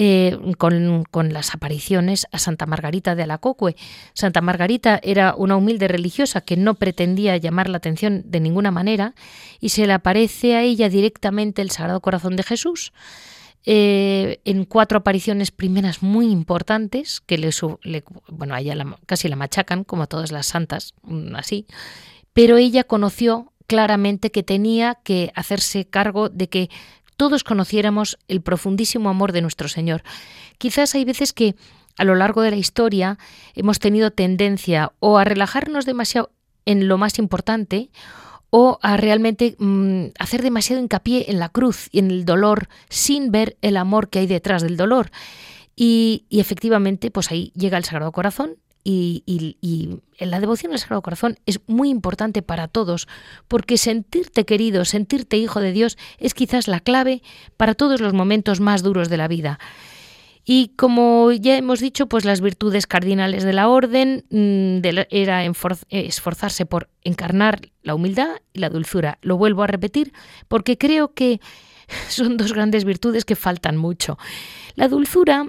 [0.00, 3.74] eh, con, las apariciones a Santa Margarita de Alacocue.
[4.14, 9.14] Santa Margarita era una humilde religiosa que no pretendía llamar la atención de ninguna manera
[9.58, 12.92] y se le aparece a ella directamente el Sagrado Corazón de Jesús.
[13.70, 17.50] Eh, en cuatro apariciones primeras muy importantes, que le,
[18.28, 21.66] bueno, a ella casi la machacan, como a todas las santas, mm, así,
[22.32, 26.70] pero ella conoció claramente que tenía que hacerse cargo de que
[27.18, 30.02] todos conociéramos el profundísimo amor de nuestro Señor.
[30.56, 31.54] Quizás hay veces que
[31.98, 33.18] a lo largo de la historia
[33.54, 36.30] hemos tenido tendencia o a relajarnos demasiado
[36.64, 37.90] en lo más importante
[38.50, 43.30] o a realmente mm, hacer demasiado hincapié en la cruz y en el dolor sin
[43.30, 45.10] ver el amor que hay detrás del dolor.
[45.76, 48.56] Y, y efectivamente, pues ahí llega el Sagrado Corazón
[48.90, 53.06] y, la devoción al Sagrado Corazón es muy importante para todos,
[53.46, 57.22] porque sentirte querido, sentirte hijo de Dios es quizás la clave
[57.56, 59.58] para todos los momentos más duros de la vida.
[60.50, 64.78] Y como ya hemos dicho, pues las virtudes cardinales de la orden mm,
[65.10, 69.18] era esforzarse por encarnar la humildad y la dulzura.
[69.20, 70.14] Lo vuelvo a repetir
[70.48, 71.42] porque creo que
[72.08, 74.16] son dos grandes virtudes que faltan mucho.
[74.74, 75.46] La dulzura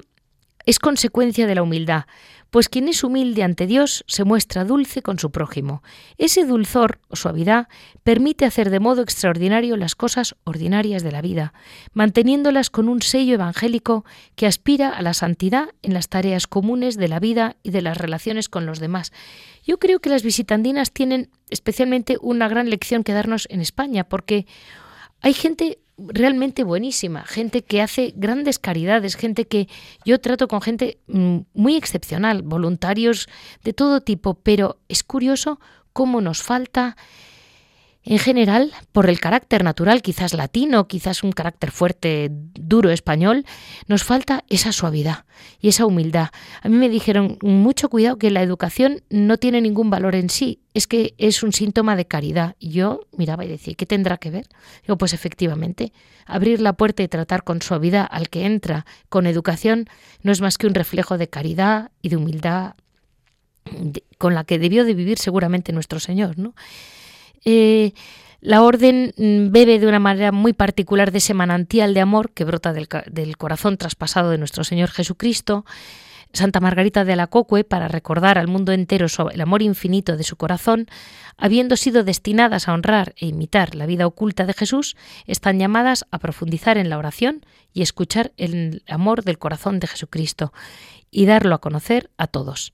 [0.66, 2.04] es consecuencia de la humildad,
[2.50, 5.84] pues quien es humilde ante Dios se muestra dulce con su prójimo.
[6.18, 7.68] Ese dulzor o suavidad
[8.04, 11.54] permite hacer de modo extraordinario las cosas ordinarias de la vida,
[11.94, 17.08] manteniéndolas con un sello evangélico que aspira a la santidad en las tareas comunes de
[17.08, 19.12] la vida y de las relaciones con los demás.
[19.64, 24.48] Yo creo que las visitandinas tienen especialmente una gran lección que darnos en España, porque
[25.22, 29.68] hay gente realmente buenísima, gente que hace grandes caridades, gente que
[30.06, 33.28] yo trato con gente mm, muy excepcional, voluntarios
[33.64, 35.60] de todo tipo, pero es curioso
[35.94, 36.96] cómo nos falta
[38.04, 43.46] en general, por el carácter natural, quizás latino, quizás un carácter fuerte, duro español,
[43.88, 45.26] nos falta esa suavidad
[45.60, 46.30] y esa humildad.
[46.62, 50.62] A mí me dijeron, mucho cuidado que la educación no tiene ningún valor en sí,
[50.74, 52.56] es que es un síntoma de caridad.
[52.62, 54.48] Yo miraba y decía, ¿qué tendrá que ver?
[54.84, 55.92] Digo, pues efectivamente,
[56.26, 59.90] abrir la puerta y tratar con suavidad al que entra con educación
[60.24, 62.76] no es más que un reflejo de caridad y de humildad
[64.18, 66.56] con la que debió de vivir seguramente nuestro Señor, ¿no?
[67.46, 67.94] Eh,
[68.42, 72.46] la orden mm, bebe de una manera muy particular de ese manantial de amor que
[72.46, 72.88] brota del,
[73.38, 75.66] corazón traspasado de nuestro Señor Jesucristo.
[76.32, 80.86] Santa Margarita de Alacocue, para recordar al mundo entero el amor infinito de su corazón,
[81.38, 86.20] habiendo sido destinadas a honrar e imitar la vida oculta de Jesús, están llamadas a
[86.20, 90.54] profundizar en la oración y escuchar el amor del corazón de Jesucristo
[91.10, 92.74] y darlo a conocer a todos.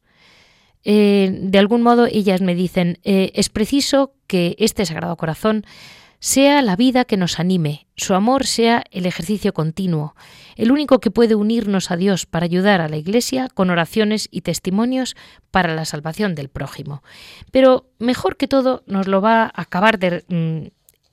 [0.84, 5.66] Eh, de algún modo ellas me dicen, eh, es preciso que este Sagrado Corazón
[6.20, 10.16] sea la vida que nos anime, su amor sea el ejercicio continuo,
[10.56, 14.42] el único que puede unirnos a Dios para ayudar a la Iglesia con oraciones y
[14.42, 15.16] testimonios
[15.52, 17.04] para la salvación del prójimo.
[17.52, 20.24] Pero mejor que todo nos lo va a acabar de...
[20.28, 20.68] Mm,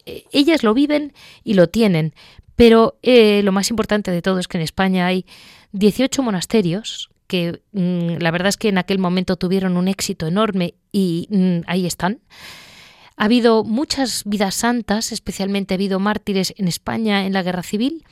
[0.07, 1.13] eh, ellas lo viven
[1.45, 2.15] y lo tienen,
[2.57, 5.27] pero lo más importante de todo es que en España hay
[5.73, 10.75] 18 monasterios que mm, la verdad es que en aquel momento tuvieron un éxito enorme
[10.93, 12.21] y mm, ahí están.
[13.23, 18.05] Ha habido muchas vidas santas, especialmente ha habido mártires en España en la guerra civil.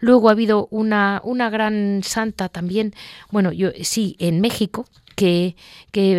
[0.00, 2.92] Luego ha habido una, una gran santa también,
[3.30, 4.84] bueno, yo sí, en México,
[5.16, 5.56] que,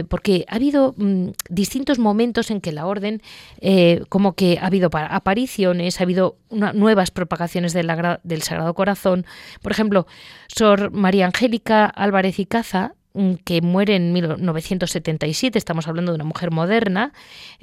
[0.10, 3.22] porque ha habido mm, distintos momentos en que la orden,
[3.60, 7.92] eh, como que ha habido apariciones, ha habido nuevas propagaciones del,
[8.24, 9.28] del Sagrado Corazón.
[9.62, 10.08] Por ejemplo,
[10.48, 16.26] Sor María Angélica Álvarez y Caza, mm, que muere en 1977, estamos hablando de una
[16.26, 17.14] mujer moderna,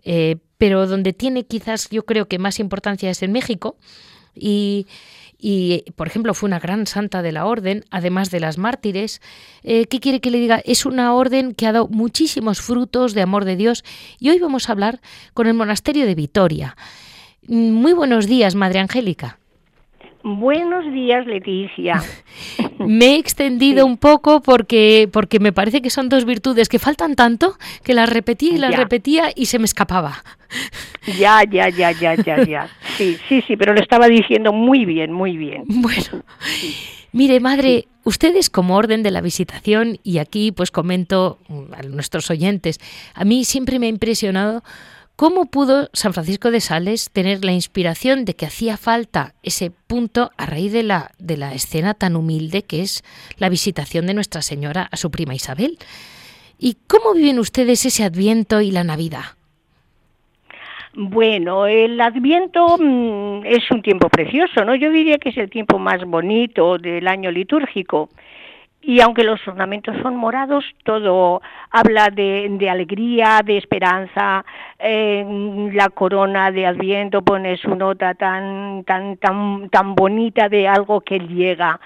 [0.04, 3.76] eh, pero donde tiene quizás yo creo que más importancia es en México.
[4.34, 4.86] Y,
[5.38, 9.22] y, por ejemplo, fue una gran santa de la orden, además de las mártires.
[9.62, 10.60] Eh, ¿Qué quiere que le diga?
[10.64, 13.84] Es una orden que ha dado muchísimos frutos de amor de Dios
[14.18, 15.00] y hoy vamos a hablar
[15.34, 16.76] con el monasterio de Vitoria.
[17.46, 19.38] Mm, muy buenos días, Madre Angélica.
[20.36, 22.02] Buenos días, Leticia.
[22.78, 27.16] me he extendido un poco porque, porque me parece que son dos virtudes que faltan
[27.16, 30.22] tanto que las repetía y las repetía y se me escapaba.
[31.18, 32.68] Ya, ya, ya, ya, ya, ya.
[32.98, 35.64] Sí, sí, sí, pero lo estaba diciendo muy bien, muy bien.
[35.68, 36.24] Bueno.
[37.12, 41.38] Mire, madre, ustedes como orden de la visitación, y aquí pues comento
[41.72, 42.78] a nuestros oyentes,
[43.14, 44.62] a mí siempre me ha impresionado
[45.18, 50.30] ¿Cómo pudo San Francisco de Sales tener la inspiración de que hacía falta ese punto
[50.36, 53.02] a raíz de la, de la escena tan humilde que es
[53.36, 55.76] la visitación de Nuestra Señora a su prima Isabel?
[56.56, 59.24] ¿Y cómo viven ustedes ese Adviento y la Navidad?
[60.94, 64.76] Bueno, el Adviento mm, es un tiempo precioso, ¿no?
[64.76, 68.08] Yo diría que es el tiempo más bonito del año litúrgico.
[68.88, 74.46] Y aunque los ornamentos son morados, todo habla de, alegría, de esperanza.
[74.78, 81.18] la corona de Adviento pone su nota tan tan tan tan bonita de algo que
[81.18, 81.78] llega.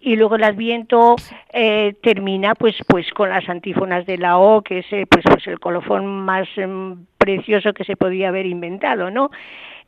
[0.00, 1.16] Y luego el Adviento
[1.52, 5.46] eh, termina pues pues con las antífonas de la O, que es eh, pues pues
[5.48, 9.30] el colofón más em, precioso que se podía haber inventado, ¿no?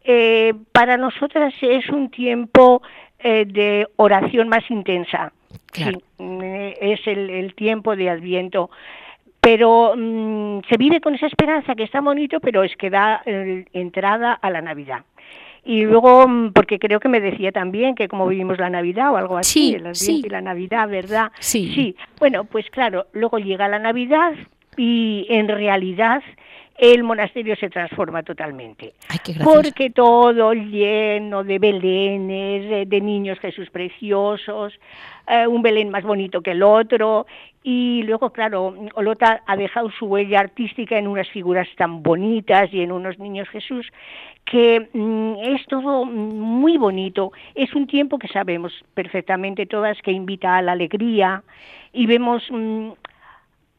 [0.05, 2.83] Eh, para nosotras es un tiempo
[3.21, 5.33] de oración más intensa
[5.73, 5.85] Sí,
[6.81, 8.71] es el, tiempo de Adviento.
[9.41, 14.33] Pero mm, se vive con esa esperanza que está bonito, pero es que da entrada
[14.33, 15.05] a la Navidad.
[15.65, 19.17] Y luego, mm, porque creo que me decía también que como vivimos la Navidad o
[19.17, 21.31] algo así, el Adviento y la Navidad, ¿verdad?
[21.41, 21.73] Sí.
[21.75, 21.97] Sí.
[22.19, 24.33] Bueno, pues claro, luego llega la Navidad
[24.77, 26.23] y en realidad
[26.79, 28.95] el monasterio se transforma totalmente.
[29.43, 34.79] porque todo lleno de belenes, de, niños Jesús preciosos,
[35.27, 37.27] eh, un Belén más bonito que el otro.
[37.65, 42.81] Y luego, claro, Olota ha dejado su huella artística en unas figuras tan bonitas y
[42.81, 43.91] en unos niños Jesús
[44.45, 47.33] que mm, es todo muy bonito.
[47.55, 51.43] Es un tiempo que sabemos perfectamente todas que invita a la alegría
[51.93, 52.91] y vemos mm,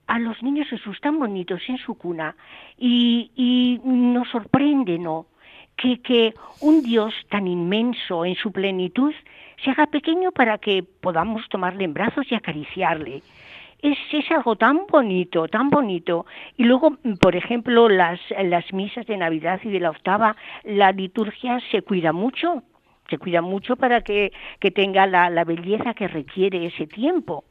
[0.09, 2.35] a los niños Jesús tan bonitos en su cuna
[2.77, 5.27] y, y nos sorprende, ¿no?
[5.77, 9.13] Que, que un Dios tan inmenso en su plenitud
[9.63, 13.21] se haga pequeño para que podamos tomarle en brazos y acariciarle.
[13.81, 16.25] Es, es, algo tan bonito, tan bonito.
[16.57, 21.59] Y luego, por ejemplo, las, las misas de Navidad y de la octava, la liturgia
[21.71, 22.63] se cuida mucho,
[23.09, 27.45] se cuida mucho para que, que tenga la, la belleza que requiere ese tiempo.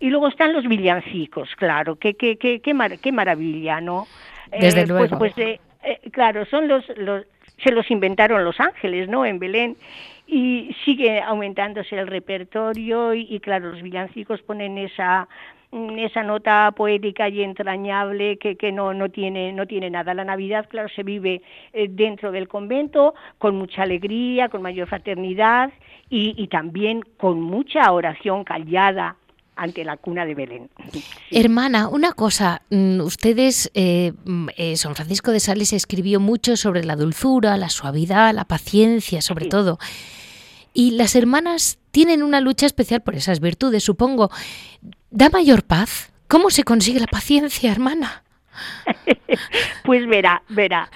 [0.00, 4.06] Y luego están los villancicos, claro, qué, qué, qué, qué, qué maravilla, ¿no?
[4.50, 5.18] Desde eh, pues, luego.
[5.18, 7.24] Pues, eh, eh, claro, son los, los,
[7.62, 9.26] se los inventaron los ángeles, ¿no?
[9.26, 9.76] En Belén.
[10.26, 15.28] Y sigue aumentándose el repertorio y, y claro, los villancicos ponen esa
[15.70, 20.14] esa nota poética y entrañable que, que no, no, tiene, no tiene nada.
[20.14, 21.42] La Navidad, claro, se vive
[21.90, 25.70] dentro del convento con mucha alegría, con mayor fraternidad
[26.08, 29.16] y, y también con mucha oración callada,
[29.58, 30.70] ante la cuna de Belén.
[31.30, 36.84] Hermana, una cosa, mm, ustedes, eh, mm, eh, San Francisco de Sales escribió mucho sobre
[36.84, 39.78] la dulzura, la suavidad, la paciencia, sobre todo.
[40.72, 44.30] Y las hermanas tienen una lucha especial por esas virtudes, supongo.
[45.10, 46.12] ¿Da mayor paz?
[46.28, 48.22] ¿Cómo se consigue la paciencia, hermana?
[49.84, 50.88] pues verá, verá.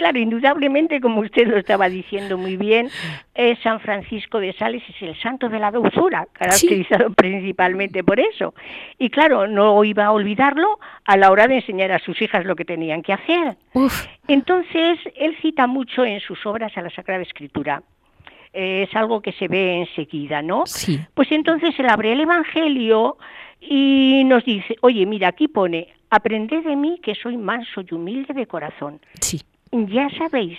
[0.00, 2.88] Claro, indudablemente, como usted lo estaba diciendo muy bien,
[3.62, 8.54] San Francisco de Sales es el santo de la dulzura, caracterizado principalmente por eso.
[8.98, 12.56] Y claro, no iba a olvidarlo a la hora de enseñar a sus hijas lo
[12.56, 13.58] que tenían que hacer.
[14.26, 17.82] Entonces, él cita mucho en sus obras a la Sagrada Escritura.
[18.52, 20.64] es algo que se ve enseguida, ¿no?
[20.66, 21.00] Sí.
[21.14, 23.16] Pues entonces él abre el Evangelio
[23.60, 28.34] y nos dice, oye, mira, aquí pone, aprended de mí que soy manso y humilde
[28.34, 29.00] de corazón.
[29.20, 29.40] Sí.
[29.72, 30.58] Ya sabéis,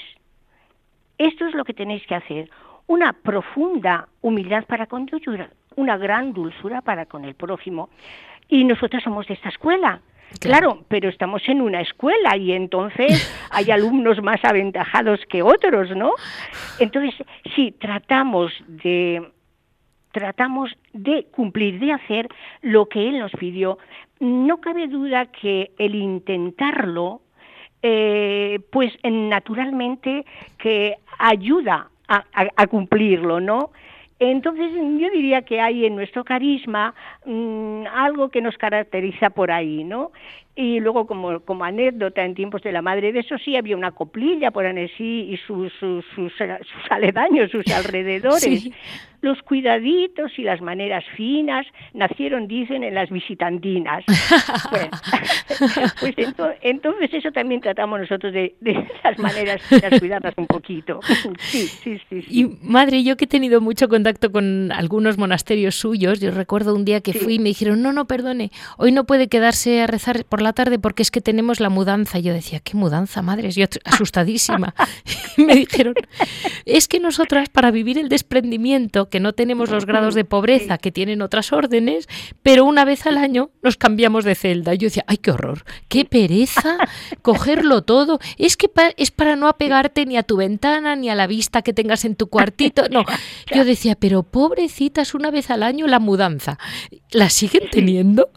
[1.18, 2.50] esto es lo que tenéis que hacer,
[2.88, 5.22] una profunda humildad para con Dios,
[5.76, 7.90] una gran dulzura para con el prójimo.
[8.48, 10.02] Y nosotros somos de esta escuela.
[10.40, 10.86] Claro.
[10.88, 16.14] pero estamos en una escuela y entonces hay alumnos más aventajados que otros, ¿no?
[16.80, 17.14] Entonces,
[17.54, 19.30] sí, tratamos de
[20.12, 22.28] tratamos de cumplir, de hacer
[22.62, 23.78] lo que Él nos pidió.
[24.20, 27.22] No cabe duda que el intentarlo,
[27.84, 30.26] eh, pues naturalmente
[30.58, 33.72] que ayuda a, cumplirlo, ¿no?
[34.20, 36.94] Entonces yo diría que hay en nuestro carisma
[37.26, 40.12] mm, algo que nos caracteriza por ahí, ¿no?
[40.54, 43.92] Y luego como, como anécdota en tiempos de la madre de eso sí había una
[43.92, 46.34] coplilla por Annecy y sus, sus, sus,
[46.90, 48.70] aledaños, sus alrededores
[49.22, 54.04] los cuidaditos y las maneras finas nacieron, dicen, en las visitantinas.
[56.00, 56.16] pues
[56.62, 58.56] entonces eso también tratamos nosotros de,
[59.04, 61.00] las maneras finas, cuidarlas un poquito.
[61.42, 66.20] Sí, sí, sí, Y madre, yo que he tenido mucho contacto con algunos monasterios suyos,
[66.20, 69.28] yo recuerdo un día que fui y me dijeron, no, no, perdone, hoy no puede
[69.28, 72.20] quedarse a rezar por la tarde porque es que tenemos la mudanza.
[72.20, 73.52] Y yo decía, ¿qué mudanza, madre?
[73.52, 74.74] Yo asustadísima.
[75.38, 75.94] y me dijeron,
[76.66, 80.92] es que nosotras para vivir el desprendimiento que no tenemos los grados de pobreza que
[80.92, 82.08] tienen otras órdenes,
[82.42, 84.74] pero una vez al año nos cambiamos de celda.
[84.74, 86.78] Yo decía, ay, qué horror, qué pereza
[87.22, 88.20] cogerlo todo.
[88.38, 91.74] Es que es para no apegarte ni a tu ventana, ni a la vista que
[91.74, 92.90] tengas en tu cuartito.
[92.90, 93.06] No,
[93.54, 96.58] yo decía, pero pobrecitas, una vez al año la mudanza.
[97.12, 98.32] ¿La siguen teniendo?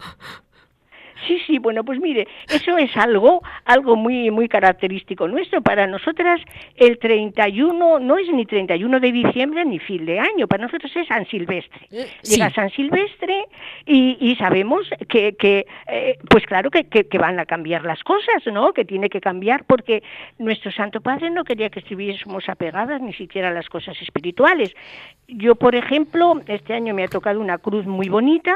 [1.27, 5.61] Sí, sí, bueno, pues mire, eso es algo, algo muy, muy característico nuestro.
[5.61, 6.41] Para nosotras
[6.75, 11.07] el 31 no es ni 31 de diciembre ni fin de año, para nosotros es
[11.07, 11.87] San Silvestre.
[11.91, 13.45] Eh, Llega San Silvestre
[13.85, 18.73] y, sabemos que, que eh, pues claro que, que, van a cambiar las cosas, ¿no?
[18.73, 20.03] Que tiene que cambiar porque
[20.37, 24.75] nuestro Santo Padre no quería que estuviésemos apegadas ni siquiera a las cosas espirituales.
[25.27, 28.55] Yo, por ejemplo, este año me ha tocado una cruz muy bonita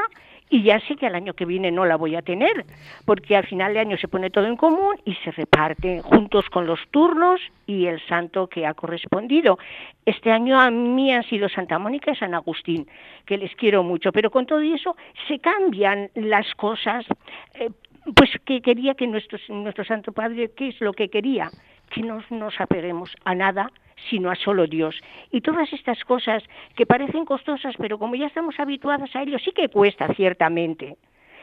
[0.50, 2.66] y ya sé que al año que viene no la voy a tener,
[3.06, 6.66] porque al final de año se pone todo en común y se reparte juntos con
[6.66, 9.58] los turnos y el santo que ha correspondido.
[10.04, 12.88] Este año a mí han sido Santa Mónica y San Agustín,
[13.24, 14.96] que les quiero mucho, pero con todo eso
[15.28, 17.06] se cambian las cosas.
[17.54, 17.70] Eh,
[18.16, 21.50] pues que quería que nuestro, nuestro Santo Padre, ¿qué es lo que quería?
[21.90, 23.70] Que no nos apeguemos a nada,
[24.08, 24.94] sino a solo Dios.
[25.30, 26.42] Y todas estas cosas
[26.76, 30.96] que parecen costosas, pero como ya estamos habituadas a ello, sí que cuesta ciertamente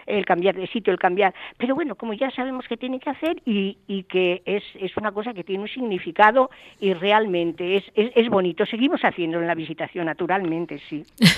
[0.07, 1.33] el cambiar de sitio, el cambiar.
[1.57, 5.11] Pero bueno, como ya sabemos que tiene que hacer y, y que es, es, una
[5.11, 6.49] cosa que tiene un significado
[6.79, 8.65] y realmente es, es, es bonito.
[8.65, 11.03] Seguimos haciendo en la visitación, naturalmente, sí.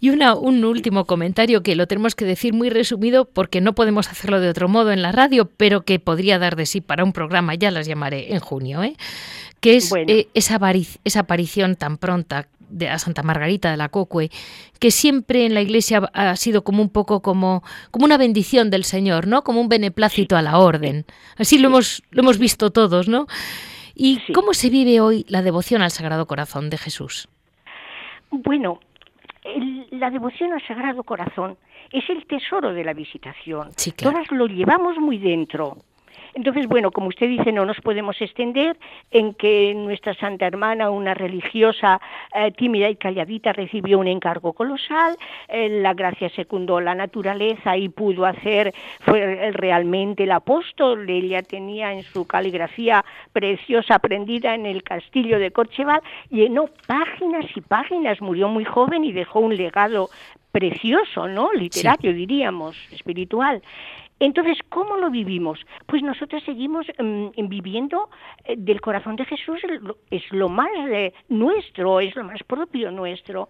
[0.00, 4.10] Y una, un último comentario que lo tenemos que decir muy resumido porque no podemos
[4.10, 7.14] hacerlo de otro modo en la radio, pero que podría dar de sí para un
[7.14, 8.96] programa, ya las llamaré en junio, ¿eh?
[9.60, 10.60] que es eh, esa,
[11.04, 14.30] esa aparición tan pronta de Santa Margarita de la Cocue,
[14.78, 18.84] que siempre en la iglesia ha sido como un poco como, como una bendición del
[18.84, 19.42] Señor, ¿no?
[19.42, 21.04] Como un beneplácito a la orden.
[21.36, 23.26] Así lo hemos, lo hemos visto todos, ¿no?
[23.94, 27.28] ¿Y cómo se vive hoy la devoción al Sagrado Corazón de Jesús?
[28.30, 28.80] Bueno,
[29.90, 31.56] la devoción al Sagrado Corazón
[31.92, 33.70] es el tesoro de la visitación.
[33.96, 35.78] Todas lo llevamos muy dentro.
[36.34, 38.76] Entonces, bueno, como usted dice, no nos podemos extender
[39.10, 42.00] en que nuestra santa hermana, una religiosa
[42.34, 45.16] eh, tímida y calladita, recibió un encargo colosal,
[45.48, 51.92] eh, la gracia secundó la naturaleza y pudo hacer, fue realmente el apóstol, ella tenía
[51.92, 58.48] en su caligrafía preciosa aprendida en el castillo de Corcheval, llenó páginas y páginas, murió
[58.48, 60.08] muy joven y dejó un legado
[60.54, 61.52] precioso, ¿no?
[61.52, 63.60] Literario, diríamos, espiritual.
[64.20, 65.58] Entonces, ¿cómo lo vivimos?
[65.86, 68.08] Pues nosotros seguimos mm, viviendo
[68.44, 69.60] eh, del corazón de Jesús,
[70.10, 73.48] es lo más eh, nuestro, es lo más propio nuestro.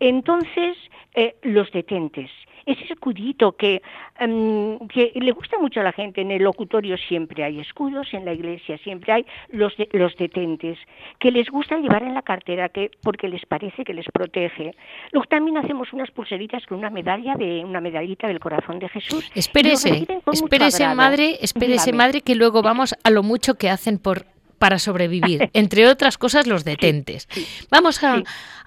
[0.00, 0.76] Entonces,
[1.14, 2.30] eh, los detentes,
[2.66, 3.82] ese escudito que,
[4.18, 8.24] em, que le gusta mucho a la gente, en el locutorio siempre hay escudos, en
[8.24, 10.78] la iglesia siempre hay los, los detentes,
[11.18, 14.74] que les gusta llevar en la cartera que, porque les parece que les protege.
[15.12, 19.30] Luego también hacemos unas pulseritas con una medalla de una medallita del corazón de Jesús.
[19.34, 24.31] Espérese, espérese madre, espérese madre que luego vamos a lo mucho que hacen por
[24.62, 27.26] para sobrevivir, entre otras cosas los detentes.
[27.68, 28.22] Vamos a,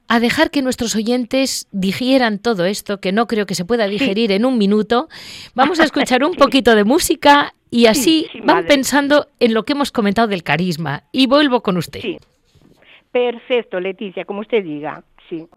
[0.10, 4.34] a dejar que nuestros oyentes digieran todo esto, que no creo que se pueda digerir
[4.34, 5.08] en un minuto.
[5.54, 9.94] Vamos a escuchar un poquito de música y así van pensando en lo que hemos
[9.94, 11.04] comentado del carisma.
[11.14, 12.02] Y vuelvo con usted.
[12.02, 12.18] Sí.
[13.14, 15.02] Perfecto, Leticia, como usted diga.
[15.30, 15.48] Sí.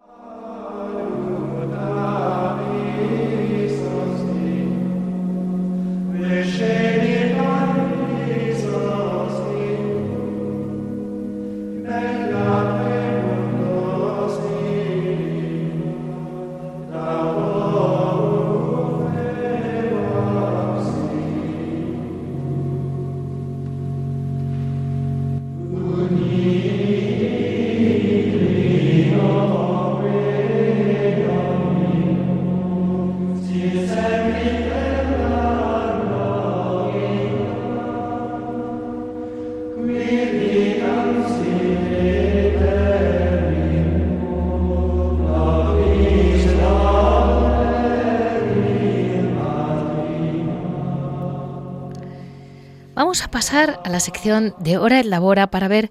[53.29, 55.91] A pasar a la sección de Hora en Labora para ver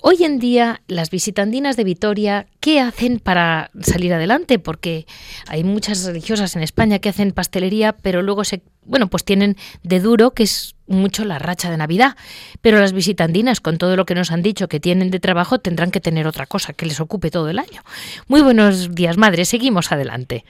[0.00, 5.06] hoy en día las visitandinas de Vitoria qué hacen para salir adelante, porque
[5.48, 10.00] hay muchas religiosas en España que hacen pastelería, pero luego se, bueno, pues tienen de
[10.00, 12.16] duro que es mucho la racha de Navidad,
[12.62, 15.90] pero las visitandinas con todo lo que nos han dicho que tienen de trabajo tendrán
[15.90, 17.82] que tener otra cosa que les ocupe todo el año.
[18.28, 20.46] Muy buenos días, madre, seguimos adelante.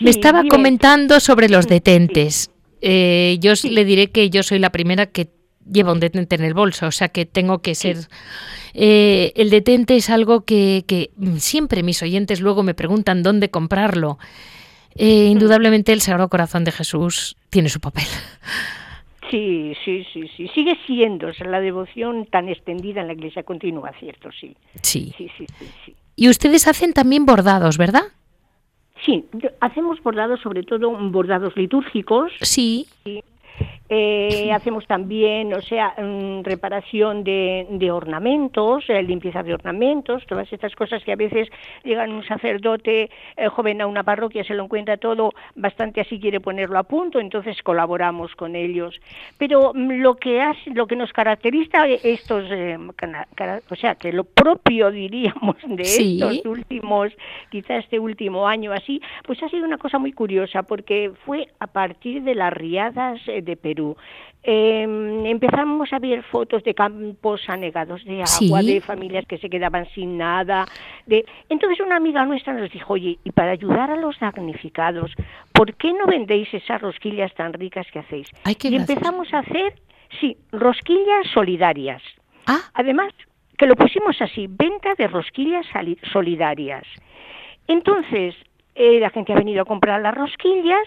[0.00, 2.50] Me estaba comentando sobre los detentes.
[2.86, 5.28] Eh, yo le diré que yo soy la primera que
[5.64, 7.96] lleva un detente en el bolso, o sea que tengo que ser...
[8.74, 14.18] Eh, el detente es algo que, que, siempre mis oyentes luego me preguntan dónde comprarlo.
[14.96, 18.04] Eh, indudablemente el Sagrado Corazón de Jesús tiene su papel.
[19.30, 20.48] Sí, sí, sí, sí.
[20.48, 24.28] Sigue siendo la devoción tan extendida en la Iglesia continua, ¿cierto?
[24.38, 24.54] Sí.
[24.82, 25.14] Sí.
[25.16, 25.46] sí, sí,
[25.86, 25.94] sí.
[26.16, 28.04] Y ustedes hacen también bordados, ¿verdad?
[29.04, 29.24] Sí,
[29.60, 32.32] hacemos bordados, sobre todo bordados litúrgicos.
[32.40, 32.86] Sí.
[33.90, 40.50] Eh, hacemos también, o sea, mm, reparación de, de ornamentos, eh, limpieza de ornamentos, todas
[40.50, 41.48] estas cosas que a veces
[41.82, 46.40] llegan un sacerdote eh, joven a una parroquia, se lo encuentra todo bastante así, quiere
[46.40, 48.98] ponerlo a punto, entonces colaboramos con ellos.
[49.36, 52.44] Pero mm, lo que hace, lo que nos caracteriza estos,
[53.70, 57.12] o sea, que lo propio diríamos de estos últimos,
[57.50, 61.66] quizá este último año así, pues ha sido una cosa muy curiosa porque fue a
[61.66, 63.73] partir de las riadas de Perú
[64.46, 69.86] Em, empezamos a ver fotos de campos anegados de agua, de familias que se quedaban
[69.94, 70.66] sin nada.
[71.06, 71.24] De...
[71.48, 75.12] Entonces una amiga nuestra nos dijo, oye, y para ayudar a los damnificados,
[75.52, 78.28] ¿por qué no vendéis esas rosquillas tan ricas que hacéis?
[78.44, 79.80] y empezamos a hacer,
[80.20, 82.02] sí, rosquillas solidarias.
[82.46, 82.60] Ah.
[82.74, 83.14] Además,
[83.56, 85.64] que lo pusimos así, venta de rosquillas
[86.12, 86.84] solidarias.
[87.66, 88.34] Entonces,
[88.74, 90.86] eh, la gente ha venido a comprar las rosquillas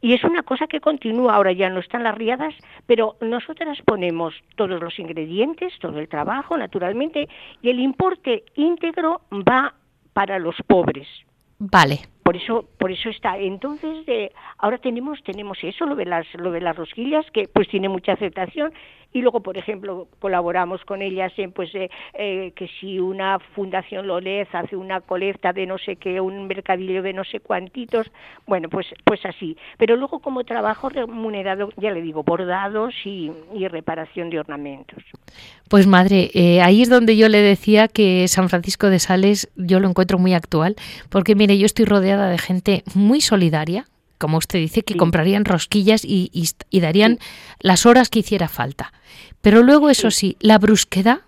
[0.00, 2.54] y es una cosa que continúa, ahora ya no están las riadas,
[2.86, 7.28] pero nosotras ponemos todos los ingredientes, todo el trabajo, naturalmente,
[7.62, 9.74] y el importe íntegro va
[10.12, 11.06] para los pobres.
[11.58, 12.00] Vale.
[12.22, 13.38] Por eso, por eso está.
[13.38, 17.68] Entonces, eh, ahora tenemos, tenemos eso, lo de las, lo de las rosquillas, que pues
[17.68, 18.72] tiene mucha aceptación
[19.12, 24.06] y luego, por ejemplo, colaboramos con ellas en pues eh, eh, que si una fundación
[24.06, 28.10] Lolez hace una colecta de no sé qué, un mercadillo de no sé cuantitos,
[28.46, 29.56] bueno, pues pues así.
[29.78, 33.32] Pero luego como trabajo remunerado, ya le digo, bordados y,
[33.68, 35.02] reparación de ornamentos.
[35.68, 39.78] Pues madre, eh, ahí es donde yo le decía que San Francisco de Sales yo
[39.78, 40.76] lo encuentro muy actual,
[41.10, 43.84] porque mire, yo estoy rodeada de gente muy solidaria,
[44.18, 46.30] como usted dice, que comprarían rosquillas y,
[46.72, 47.18] darían
[47.60, 48.92] las horas que hiciera falta.
[49.40, 51.20] Pero luego, eso sí, la brusquedad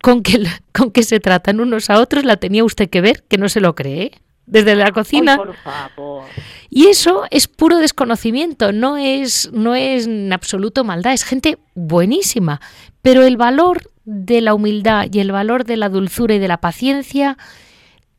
[0.00, 3.38] con que, con que se tratan unos a otros la tenía usted que ver, que
[3.38, 4.12] no se lo cree.
[4.46, 5.36] Desde la cocina.
[5.36, 6.24] por favor.
[6.70, 12.58] Y eso es puro desconocimiento, no es, no es en absoluto maldad, es gente buenísima.
[13.02, 16.62] Pero el valor de la humildad y el valor de la dulzura y de la
[16.62, 17.36] paciencia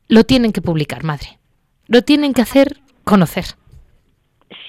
[0.06, 1.40] lo tienen que publicar, madre.
[1.88, 3.56] Lo tienen que hacer conocer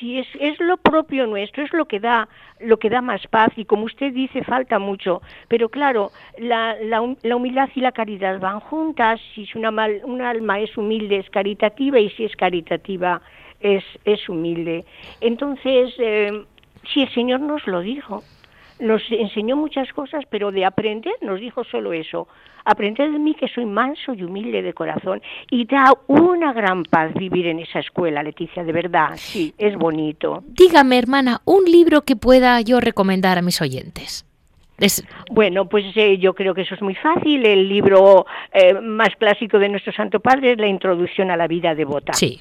[0.01, 2.27] si es, es lo propio nuestro, es lo que da
[2.59, 7.01] lo que da más paz y como usted dice falta mucho, pero claro, la, la,
[7.35, 11.29] humildad y la caridad van juntas, si es una mal, un alma es humilde es
[11.29, 13.21] caritativa y si es caritativa
[13.59, 14.83] es, es humilde.
[15.21, 16.43] Entonces, eh,
[16.91, 18.23] si el Señor nos lo dijo,
[18.81, 22.27] nos enseñó muchas cosas, pero de aprender nos dijo solo eso.
[22.65, 25.21] Aprended de mí que soy manso y humilde de corazón.
[25.49, 29.11] Y da una gran paz vivir en esa escuela, Leticia, de verdad.
[29.15, 30.43] Sí, es bonito.
[30.47, 34.25] Dígame, hermana, un libro que pueda yo recomendar a mis oyentes.
[35.29, 37.45] Bueno, pues eh, yo creo que eso es muy fácil.
[37.45, 41.75] El libro eh, más clásico de nuestro Santo Padre es La Introducción a la Vida
[41.75, 42.13] Devota.
[42.13, 42.39] Sí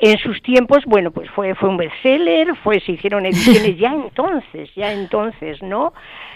[0.00, 4.74] en sus tiempos, bueno, pues fue, fue un bestseller, fue, se hicieron ediciones ya entonces,
[4.74, 5.92] ya entonces, ¿no?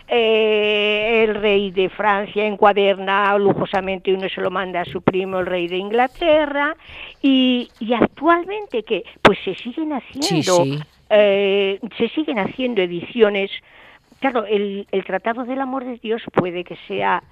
[0.07, 5.47] Eh, el rey de Francia encuaderna lujosamente, uno se lo manda a su primo, el
[5.47, 6.77] rey de Inglaterra,
[7.23, 13.51] y, y actualmente que, pues se siguen haciendo, Eh, se siguen haciendo ediciones.
[14.21, 17.23] Claro, el, el Tratado del Amor de Dios puede que sea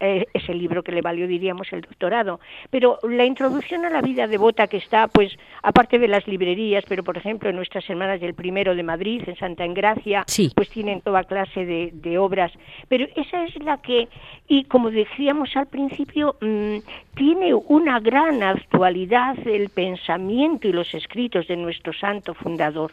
[0.00, 2.40] eh, es el libro que le valió, diríamos, el doctorado.
[2.70, 7.02] Pero la introducción a la vida devota que está, pues, aparte de las librerías, pero
[7.04, 10.24] por ejemplo en nuestras hermanas del primero de Madrid, en Santa Engracia,
[10.54, 12.52] pues tienen toda clase de, obras.
[12.88, 14.08] Pero esa es la que,
[14.46, 16.76] y como decíamos al principio, mm,
[17.16, 22.92] tiene una gran actualidad el pensamiento y los escritos de nuestro santo fundador.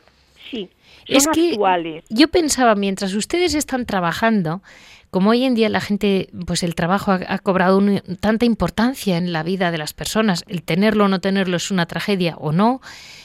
[0.52, 0.70] Sí,
[1.08, 2.04] son es que actuales.
[2.10, 4.62] Yo pensaba, mientras ustedes están trabajando,
[5.10, 7.82] como hoy en día la gente, pues el trabajo ha, cobrado
[8.20, 11.86] tanta importancia en la vida de las personas, el tenerlo o no tenerlo es una
[11.86, 12.82] tragedia o no,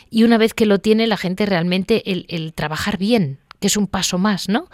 [0.08, 3.86] y una vez que lo tiene la gente realmente el, trabajar bien, que es un
[3.86, 4.68] paso más, ¿no?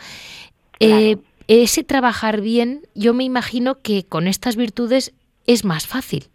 [0.81, 1.17] Eh,
[1.49, 5.13] ese trabajar bien, yo me imagino que con estas virtudes
[5.47, 6.29] es más fácil.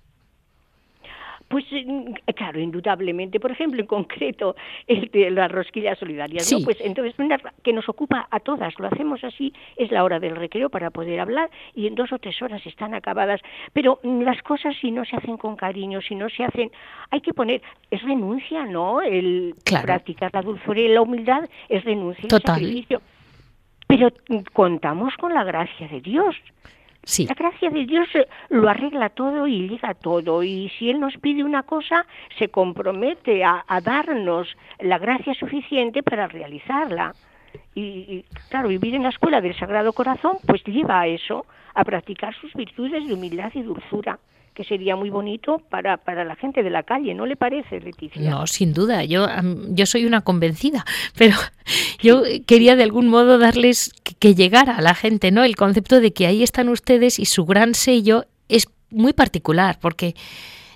[1.58, 3.40] Pues eh, claro, indudablemente.
[3.40, 4.56] Por ejemplo, en concreto,
[4.86, 6.60] el de las rosquillas solidarias, ¿no?
[6.64, 10.36] Pues entonces, una que nos ocupa a todas, lo hacemos así, es la hora del
[10.36, 13.42] recreo para poder hablar y en dos o tres horas están acabadas.
[13.74, 16.70] Pero mm, las cosas si no se hacen con cariño, si no se hacen,
[17.10, 19.02] hay que poner, es renuncia, ¿no?
[19.02, 22.54] El practicar la dulzura y la humildad es renuncia, Total.
[22.54, 23.02] sacrificio.
[23.88, 26.36] Pero mm, contamos con la gracia de Dios.
[27.30, 30.44] La gracia de Dios eh, lo arregla todo y liga todo.
[30.44, 32.06] Y si Él nos pide una cosa,
[32.38, 34.48] se compromete a, darnos
[34.80, 37.14] la gracia suficiente para realizarla.
[37.74, 42.36] Y, claro, vivir en la escuela del Sagrado Corazón, pues lleva a eso, a practicar
[42.36, 44.20] sus virtudes de humildad y dulzura,
[44.58, 48.28] que sería muy bonito para, para la gente de la calle, ¿no le parece, Leticia?
[48.28, 49.28] No, sin duda, yo,
[49.70, 50.84] yo soy una convencida,
[51.16, 51.38] pero
[52.00, 55.44] yo quería de algún modo darles que, que llegara a la gente, ¿no?
[55.44, 60.16] El concepto de que ahí están ustedes y su gran sello es muy particular, porque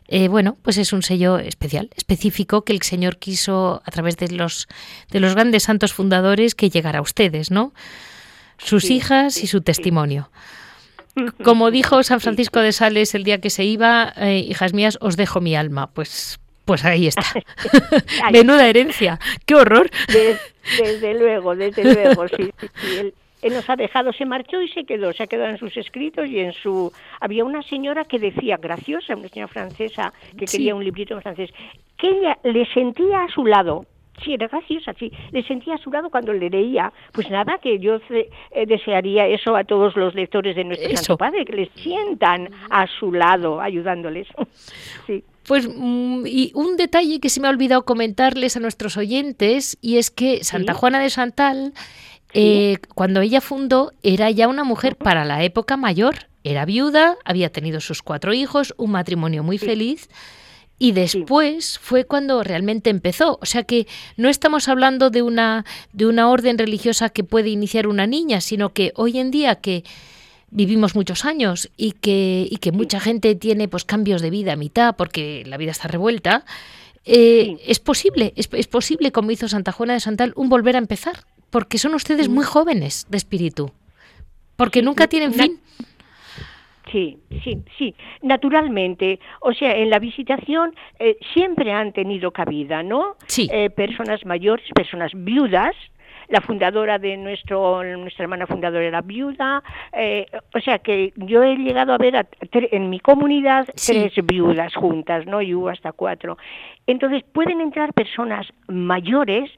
[0.07, 4.29] eh, bueno, pues es un sello especial, específico, que el Señor quiso a través de
[4.29, 4.67] los,
[5.09, 7.73] de los grandes santos fundadores que llegara a ustedes, ¿no?
[8.59, 10.29] Sus hijas y su testimonio.
[11.43, 15.18] Como dijo San Francisco de Sales el día que se iba, eh, hijas mías, os
[15.18, 15.88] dejo mi alma.
[15.88, 17.24] Pues, pues ahí está.
[18.32, 19.20] Menuda herencia.
[19.45, 19.89] ¡Qué horror!
[20.07, 22.28] Desde, luego, desde luego.
[22.28, 25.57] Sí, sí, él nos ha dejado, se marchó y se quedó, se ha quedado en
[25.57, 26.91] sus escritos y en su...
[27.20, 31.49] Había una señora que decía, graciosa, una señora francesa, que quería un librito en francés,
[31.97, 33.86] que ella le sentía a su lado,
[34.24, 37.80] sí, era graciosa, sí, le sentía a su lado cuando le leía, pues nada, que
[37.80, 42.49] yo eh, desearía eso a todos los lectores de nuestro Santo Padre, que les sientan
[42.69, 44.28] a su lado, ayudándoles.
[45.07, 45.24] sí.
[45.47, 49.97] Pues mm, y un detalle que se me ha olvidado comentarles a nuestros oyentes, y
[49.97, 51.74] es que Santa Juana de Santal
[52.34, 57.51] eh, cuando ella fundó era ya una mujer para la época mayor, era viuda, había
[57.51, 60.09] tenido sus cuatro hijos, un matrimonio muy feliz.
[60.82, 63.38] Y después fue cuando realmente empezó.
[63.39, 63.86] O sea que
[64.17, 65.63] no estamos hablando de una,
[65.93, 69.84] de una orden religiosa que puede iniciar una niña, sino que hoy en día que
[70.49, 74.55] vivimos muchos años y que, y que mucha gente tiene pues cambios de vida a
[74.55, 76.45] mitad porque la vida está revuelta,
[77.05, 80.79] eh, es posible, es, es, posible, como hizo Santa Juana de Santal, un volver a
[80.79, 83.71] empezar porque son ustedes muy jóvenes de espíritu,
[84.55, 85.59] porque nunca tienen fin.
[86.91, 89.19] Sí, sí, sí, naturalmente.
[89.41, 93.15] O sea, en la visitación eh, siempre han tenido cabida, ¿no?
[93.27, 93.49] Sí.
[93.51, 95.75] Eh, personas mayores, personas viudas.
[96.27, 99.61] La fundadora de nuestro, nuestra hermana fundadora era viuda.
[99.91, 105.25] Eh, o sea que yo he llegado a ver en mi comunidad tres viudas juntas,
[105.25, 105.41] ¿no?
[105.41, 106.37] Y hubo hasta cuatro.
[106.87, 109.51] Entonces pueden entrar personas mayores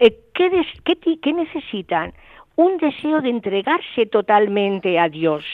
[0.00, 2.14] eh, ¿qué, necesitan?
[2.56, 5.44] Un deseo de entregarse totalmente a Dios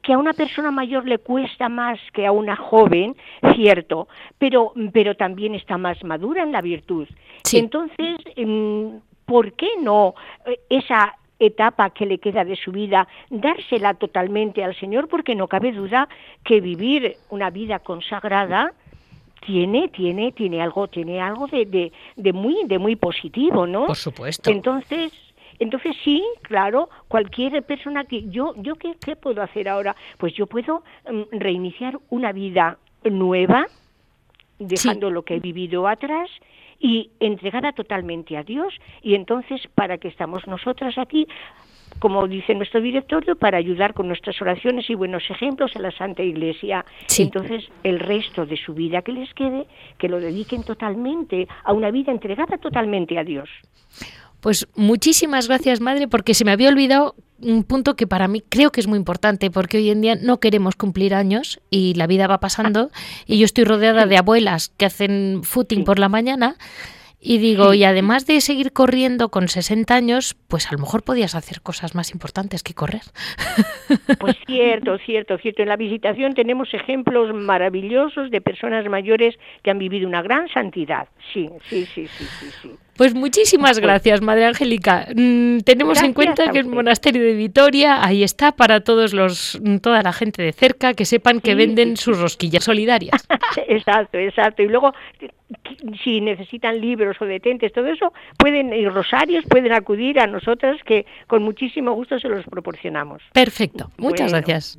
[0.00, 3.16] que a una persona mayor le cuesta más que a una joven,
[3.54, 7.08] cierto, pero, pero también está más madura en la virtud.
[7.52, 10.14] Entonces, mm, ¿por qué no
[10.46, 15.08] eh, esa etapa que le queda de su vida, dársela totalmente al Señor?
[15.08, 16.08] Porque no cabe duda
[16.44, 18.72] que vivir una vida consagrada
[19.44, 24.48] tiene tiene tiene algo tiene algo de, de, muy de muy positivo no por supuesto
[24.48, 25.12] entonces
[25.62, 30.46] entonces sí claro cualquier persona que yo yo qué, qué puedo hacer ahora pues yo
[30.46, 33.66] puedo mm, reiniciar una vida nueva
[34.58, 36.30] dejando lo que he vivido atrás
[36.78, 41.26] y entregada totalmente a Dios y entonces para qué estamos nosotras aquí
[41.98, 46.22] como dice nuestro directorio, para ayudar con nuestras oraciones y buenos ejemplos a la Santa
[46.22, 46.84] Iglesia.
[47.18, 49.66] Entonces, el resto de su vida que les quede,
[49.98, 53.48] que lo dediquen totalmente a una vida entregada totalmente a Dios.
[54.42, 58.72] Pues muchísimas gracias, madre, porque se me había olvidado un punto que para mí creo
[58.72, 62.26] que es muy importante, porque hoy en día no queremos cumplir años y la vida
[62.26, 62.90] va pasando
[63.24, 66.56] y yo estoy rodeada de abuelas que hacen footing por la mañana
[67.24, 71.36] y digo, y además de seguir corriendo con 60 años, pues a lo mejor podías
[71.36, 73.02] hacer cosas más importantes que correr.
[74.18, 75.62] Pues cierto, cierto, cierto.
[75.62, 81.08] En la visitación tenemos ejemplos maravillosos de personas mayores que han vivido una gran santidad.
[81.32, 82.46] Sí, sí, sí, sí, sí.
[82.62, 82.70] sí.
[82.96, 85.06] Pues muchísimas gracias, Madre Angélica.
[85.14, 90.02] Mm, tenemos en cuenta que el monasterio de Vitoria ahí está para todos los, toda
[90.02, 93.26] la gente de cerca que sepan que venden sus rosquillas solidarias.
[93.68, 94.62] exacto, exacto.
[94.62, 94.92] Y luego,
[96.04, 101.06] si necesitan libros o detentes, todo eso, pueden ir rosarios, pueden acudir a nosotras que
[101.26, 103.22] con muchísimo gusto se los proporcionamos.
[103.32, 103.90] Perfecto.
[103.96, 104.78] Muchas gracias.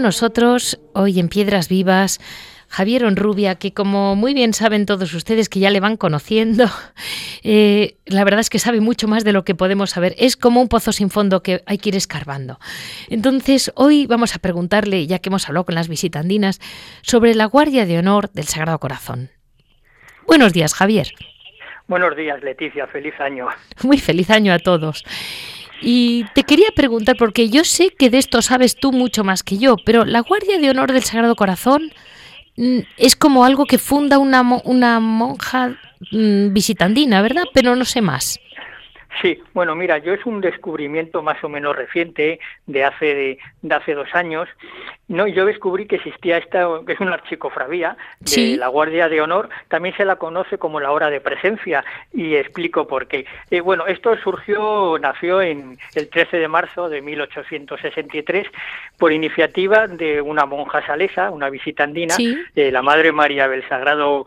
[0.00, 2.20] con nosotros hoy en Piedras Vivas
[2.70, 6.64] Javier Onrubia, que como muy bien saben todos ustedes que ya le van conociendo,
[7.42, 10.14] eh, la verdad es que sabe mucho más de lo que podemos saber.
[10.16, 12.58] Es como un pozo sin fondo que hay que ir escarbando.
[13.10, 16.60] Entonces, hoy vamos a preguntarle, ya que hemos hablado con las visitandinas,
[17.02, 19.28] sobre la Guardia de Honor del Sagrado Corazón.
[20.26, 21.08] Buenos días, Javier.
[21.88, 22.86] Buenos días, Leticia.
[22.86, 23.48] Feliz año.
[23.82, 25.04] Muy feliz año a todos.
[25.82, 29.58] Y te quería preguntar, porque yo sé que de esto sabes tú mucho más que
[29.58, 31.92] yo, pero la Guardia de Honor del Sagrado Corazón
[32.56, 35.78] mm, es como algo que funda una, una monja
[36.10, 37.44] mm, visitandina, ¿verdad?
[37.54, 38.38] Pero no sé más.
[39.20, 43.94] Sí, bueno, mira, yo es un descubrimiento más o menos reciente de hace de, hace
[43.94, 44.48] dos años.
[45.08, 49.48] No, yo descubrí que existía esta, que es una archicofragía de la Guardia de Honor.
[49.68, 53.26] También se la conoce como la hora de presencia y explico por qué.
[53.50, 58.46] Eh, bueno, esto surgió, nació en el 13 de marzo de 1863
[58.96, 62.14] por iniciativa de una monja salesa, una visitandina,
[62.54, 64.26] eh, la Madre María del Sagrado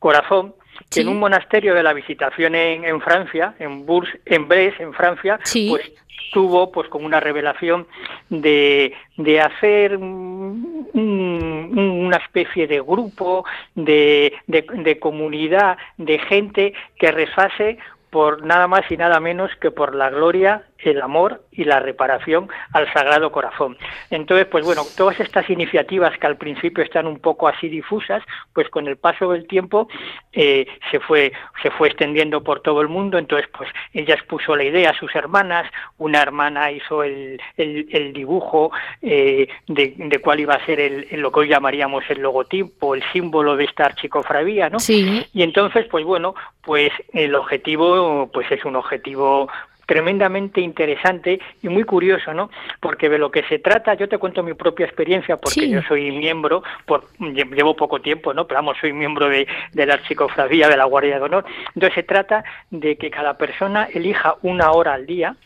[0.00, 0.54] Corazón
[0.90, 5.38] que en un monasterio de la Visitación en, Francia, en Bourges, en Brest, en Francia,
[5.68, 5.92] pues
[6.32, 7.86] tuvo pues como una revelación
[8.28, 13.44] de, de hacer una especie de grupo,
[13.74, 17.78] de, de, de comunidad, de gente que rezase
[18.10, 22.48] por nada más y nada menos que por la gloria el amor y la reparación
[22.72, 23.76] al Sagrado Corazón.
[24.10, 28.22] Entonces, pues bueno, todas estas iniciativas que al principio están un poco así difusas,
[28.52, 29.88] pues con el paso del tiempo
[30.32, 31.32] eh, se fue
[31.62, 33.18] se fue extendiendo por todo el mundo.
[33.18, 38.70] Entonces, pues ella expuso la idea a sus hermanas, una hermana hizo el, el, dibujo
[39.02, 43.02] eh, de, de, cuál iba a ser el, lo que hoy llamaríamos el logotipo, el
[43.12, 44.78] símbolo de esta archicofradía, ¿no?
[44.78, 45.26] Sí.
[45.32, 49.48] Y entonces, pues bueno, pues el objetivo, pues es un objetivo
[49.86, 52.50] tremendamente interesante y muy curioso, ¿no?
[52.80, 56.10] Porque de lo que se trata, yo te cuento mi propia experiencia, porque yo soy
[56.10, 58.46] miembro, por, llevo poco tiempo, ¿no?
[58.46, 61.44] Pero vamos, soy miembro de, de la archicofradía de la Guardia de Honor.
[61.74, 65.36] Entonces se trata de que cada persona elija una hora al día,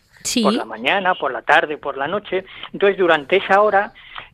[0.42, 2.44] por la mañana, por la tarde, por la noche.
[2.72, 3.92] Entonces durante esa hora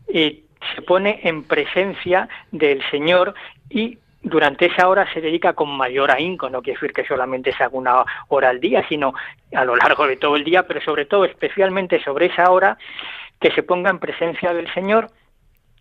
[0.08, 0.40] eh,
[0.74, 3.34] se pone en presencia del Señor
[3.70, 7.62] y durante esa hora se dedica con mayor ahínco, no quiere decir que solamente se
[7.62, 9.14] haga una hora al día, sino
[9.54, 12.78] a lo largo de todo el día, pero sobre todo, especialmente sobre esa hora,
[13.38, 15.10] que se ponga en presencia del Señor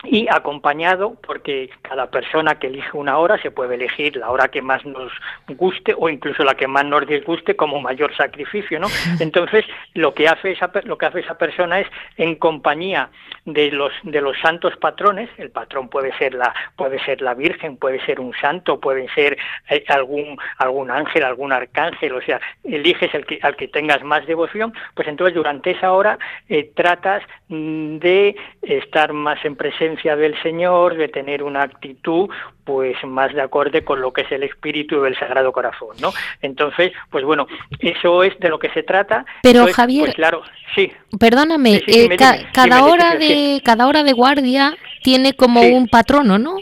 [0.04, 4.62] y acompañado porque cada persona que elige una hora se puede elegir la hora que
[4.62, 5.12] más nos
[5.48, 8.88] guste o incluso la que más nos disguste como mayor sacrificio, ¿no?
[9.20, 11.88] Entonces, lo que hace esa lo que hace esa persona es
[12.18, 13.10] en compañía
[13.46, 17.78] de los de los santos patrones, el patrón puede ser la puede ser la Virgen,
[17.78, 19.38] puede ser un santo, puede ser
[19.70, 24.26] eh, algún algún ángel, algún arcángel, o sea, eliges el que al que tengas más
[24.28, 26.18] devoción, pues entonces durante esa hora
[26.50, 32.30] eh, tratas de estar más en presencia del Señor, de tener una actitud
[32.64, 36.14] pues más de acorde con lo que es el espíritu del Sagrado Corazón, ¿no?
[36.42, 37.48] Entonces, pues bueno,
[37.80, 39.26] eso es de lo que se trata.
[39.42, 40.44] Pero Javier, pues claro,
[40.76, 40.92] sí.
[41.20, 42.18] Perdóname, eh,
[42.54, 46.56] cada hora de cada hora de guardia tiene como un patrono, ¿no?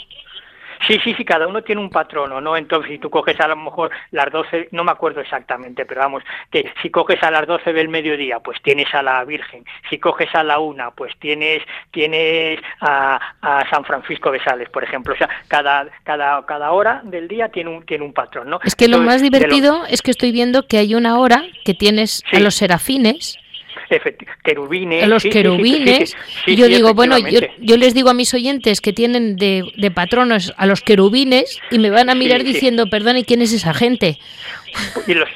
[0.88, 2.58] Sí, sí, sí, cada uno tiene un patrono, ¿no?
[2.58, 6.24] Entonces, si tú coges a lo mejor las 12, no me acuerdo exactamente, pero vamos,
[6.52, 9.64] que si coges a las 12 del mediodía, pues tienes a la Virgen.
[9.90, 13.20] Si coges a la una, pues tienes tienes a,
[13.70, 15.14] San Francisco de Sales, por ejemplo.
[15.14, 18.60] O sea, cada, cada, cada hora del día tiene un, tiene un patrón, ¿no?
[18.64, 22.24] Es que lo más divertido es que estoy viendo que hay una hora que tienes
[22.34, 23.41] a los serafines
[24.44, 25.08] querubines.
[25.08, 26.16] Los querubines.
[26.46, 30.54] y yo digo, bueno, yo, les digo a mis oyentes que tienen de, de patronos
[30.58, 34.20] a los querubines y me van a mirar diciendo, perdón, ¿y quién es esa gente?
[35.08, 35.30] Y los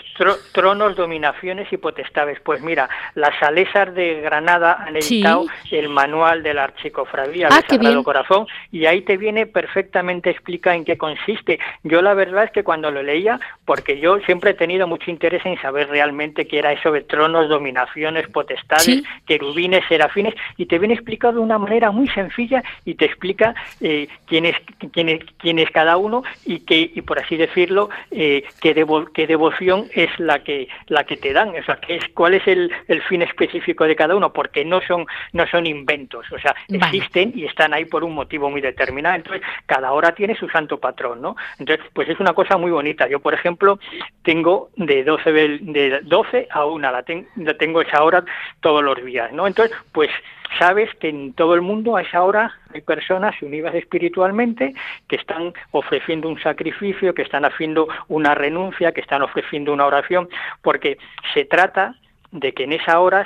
[0.53, 2.39] tronos, dominaciones y potestades.
[2.41, 7.65] Pues mira, las Salesas de Granada han editado el manual de la Archicofradía ah, del
[7.67, 11.59] Sagrado Corazón y ahí te viene perfectamente explica en qué consiste.
[11.83, 15.45] Yo la verdad es que cuando lo leía, porque yo siempre he tenido mucho interés
[15.45, 20.93] en saber realmente qué era eso de tronos, dominaciones, potestades, querubines, serafines, y te viene
[20.93, 24.55] explicado de una manera muy sencilla y te explica eh, quién, es,
[24.91, 29.05] quién, es, quién es cada uno y, que, y por así decirlo, eh, qué, debo,
[29.25, 32.47] qué devoción es la que la que te dan, o sea, que es cuál es
[32.47, 36.55] el, el fin específico de cada uno, porque no son no son inventos, o sea,
[36.69, 39.15] existen y están ahí por un motivo muy determinado.
[39.15, 41.35] Entonces, cada hora tiene su santo patrón, ¿no?
[41.59, 43.07] Entonces, pues es una cosa muy bonita.
[43.07, 43.79] Yo, por ejemplo,
[44.23, 47.03] tengo de 12 de 12 a 1, la,
[47.37, 48.23] la tengo esa hora
[48.59, 49.47] todos los días, ¿no?
[49.47, 50.09] Entonces, pues
[50.57, 54.73] sabes que en todo el mundo a esa hora hay personas unidas espiritualmente
[55.07, 60.29] que están ofreciendo un sacrificio, que están haciendo una renuncia, que están ofreciendo una oración,
[60.61, 60.97] porque
[61.33, 61.95] se trata
[62.31, 63.25] de que en esa hora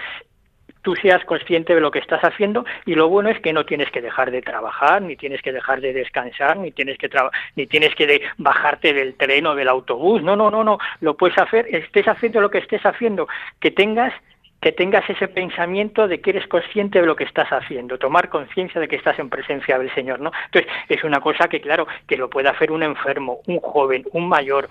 [0.81, 3.91] tú seas consciente de lo que estás haciendo y lo bueno es que no tienes
[3.91, 7.09] que dejar de trabajar, ni tienes que dejar de descansar, ni tienes que
[7.55, 10.23] ni tienes que bajarte del tren o del autobús.
[10.23, 13.27] No, no, no, no, lo puedes hacer, estés haciendo lo que estés haciendo,
[13.59, 14.13] que tengas
[14.61, 18.81] que tengas ese pensamiento de que eres consciente de lo que estás haciendo, tomar conciencia
[18.81, 20.31] de que estás en presencia del Señor, ¿no?
[20.45, 24.27] Entonces, es una cosa que, claro, que lo puede hacer un enfermo, un joven, un
[24.27, 24.67] mayor,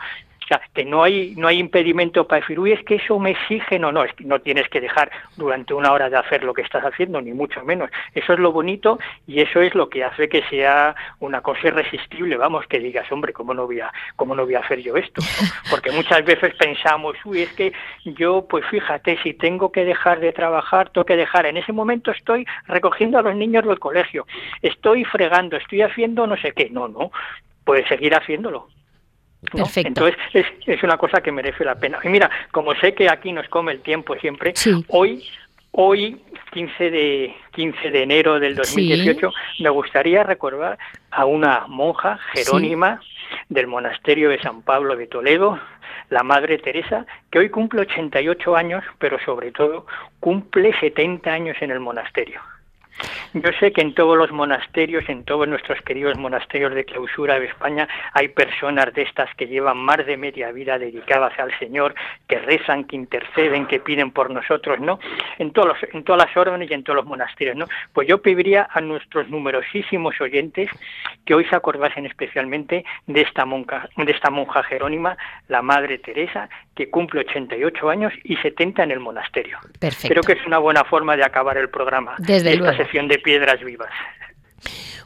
[0.49, 3.79] sea, que no hay, no hay impedimento para decir, uy, es que eso me exige,
[3.79, 6.63] no, no, es que no tienes que dejar durante una hora de hacer lo que
[6.63, 7.91] estás haciendo, ni mucho menos.
[8.15, 12.37] Eso es lo bonito y eso es lo que hace que sea una cosa irresistible,
[12.37, 15.21] vamos, que digas, hombre, ¿cómo no voy a, cómo no voy a hacer yo esto?
[15.71, 17.73] Porque muchas veces pensamos, uy, es que
[18.05, 22.11] yo, pues fíjate, si tengo que dejar de trabajar, tengo que dejar, en ese momento
[22.11, 24.27] estoy recogiendo a los niños del colegio,
[24.63, 27.11] estoy fregando, estoy haciendo no sé qué, no, no,
[27.65, 28.69] puedes seguir haciéndolo.
[29.53, 30.17] Entonces
[30.67, 31.99] es, una cosa que merece la pena.
[32.03, 34.55] Y mira, como sé que aquí nos come el tiempo siempre,
[34.89, 35.25] hoy
[35.71, 36.21] hoy
[36.53, 39.31] 15 de 15 de enero del 2018
[39.61, 40.79] me gustaría recordar
[41.11, 43.01] a una monja jerónima
[43.49, 45.59] del monasterio de San Pablo de Toledo,
[46.11, 49.87] la Madre Teresa, que hoy cumple 88 años, pero sobre todo
[50.21, 52.41] cumple 70 años en el monasterio.
[53.35, 57.47] Yo sé que en todos los monasterios, en todos nuestros queridos monasterios de clausura de
[57.47, 61.95] España, hay personas de estas que llevan más de media vida dedicadas al Señor,
[62.27, 64.99] que rezan, que interceden, que piden por nosotros, ¿no?
[65.39, 67.67] En, todos en todas las órdenes y en todos los monasterios, ¿no?
[67.93, 70.71] Pues yo pediría a nuestros numerosísimos oyentes
[71.25, 75.17] que hoy se acordasen especialmente de esta monja, de esta monja jerónima,
[75.49, 79.59] la Madre Teresa, que cumple 88 años y 70 en el monasterio.
[79.81, 80.15] Perfecto.
[80.15, 82.15] Creo que es una buena forma de acabar el programa.
[82.19, 83.91] Desde esta sección de piedras vivas.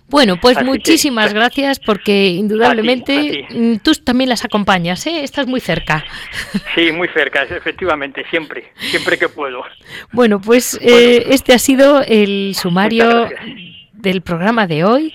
[0.07, 5.25] Bueno, pues muchísimas gracias porque indudablemente mm, tú también las acompañas, ¿eh?
[5.25, 6.05] Estás muy cerca.
[6.75, 9.65] Sí, muy cerca, efectivamente, siempre, siempre que puedo.
[10.13, 13.31] Bueno, pues eh, este ha sido el sumario
[13.95, 15.15] del programa de hoy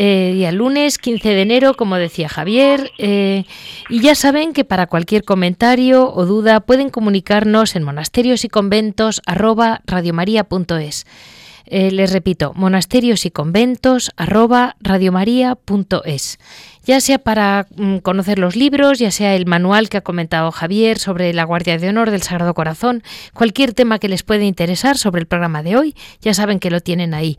[0.00, 2.92] eh, día lunes 15 de enero, como decía Javier.
[2.98, 3.44] Eh,
[3.88, 9.20] y ya saben que para cualquier comentario o duda pueden comunicarnos en monasterios y conventos
[11.70, 14.12] eh, les repito, monasterios y conventos
[16.88, 20.98] ya sea para mm, conocer los libros, ya sea el manual que ha comentado Javier
[20.98, 23.02] sobre la Guardia de Honor del Sagrado Corazón,
[23.34, 26.80] cualquier tema que les pueda interesar sobre el programa de hoy, ya saben que lo
[26.80, 27.36] tienen ahí.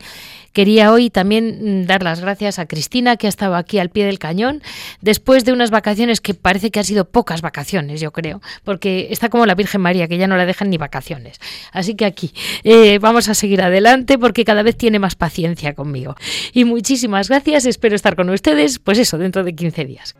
[0.52, 4.06] Quería hoy también mm, dar las gracias a Cristina, que ha estado aquí al pie
[4.06, 4.62] del cañón,
[5.00, 9.30] después de unas vacaciones que parece que han sido pocas vacaciones, yo creo, porque está
[9.30, 11.40] como la Virgen María, que ya no la dejan ni vacaciones.
[11.72, 12.32] Así que aquí
[12.62, 16.14] eh, vamos a seguir adelante porque cada vez tiene más paciencia conmigo.
[16.52, 20.14] Y muchísimas gracias, espero estar con ustedes, pues eso, de 15 días.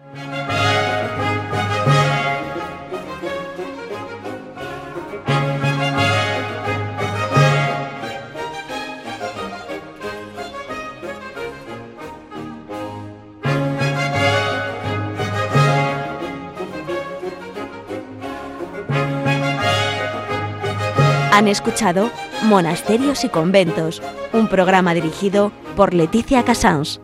[21.41, 22.11] Han escuchado
[22.43, 24.03] Monasterios y Conventos,
[24.35, 27.01] un programa dirigido por Leticia Casans.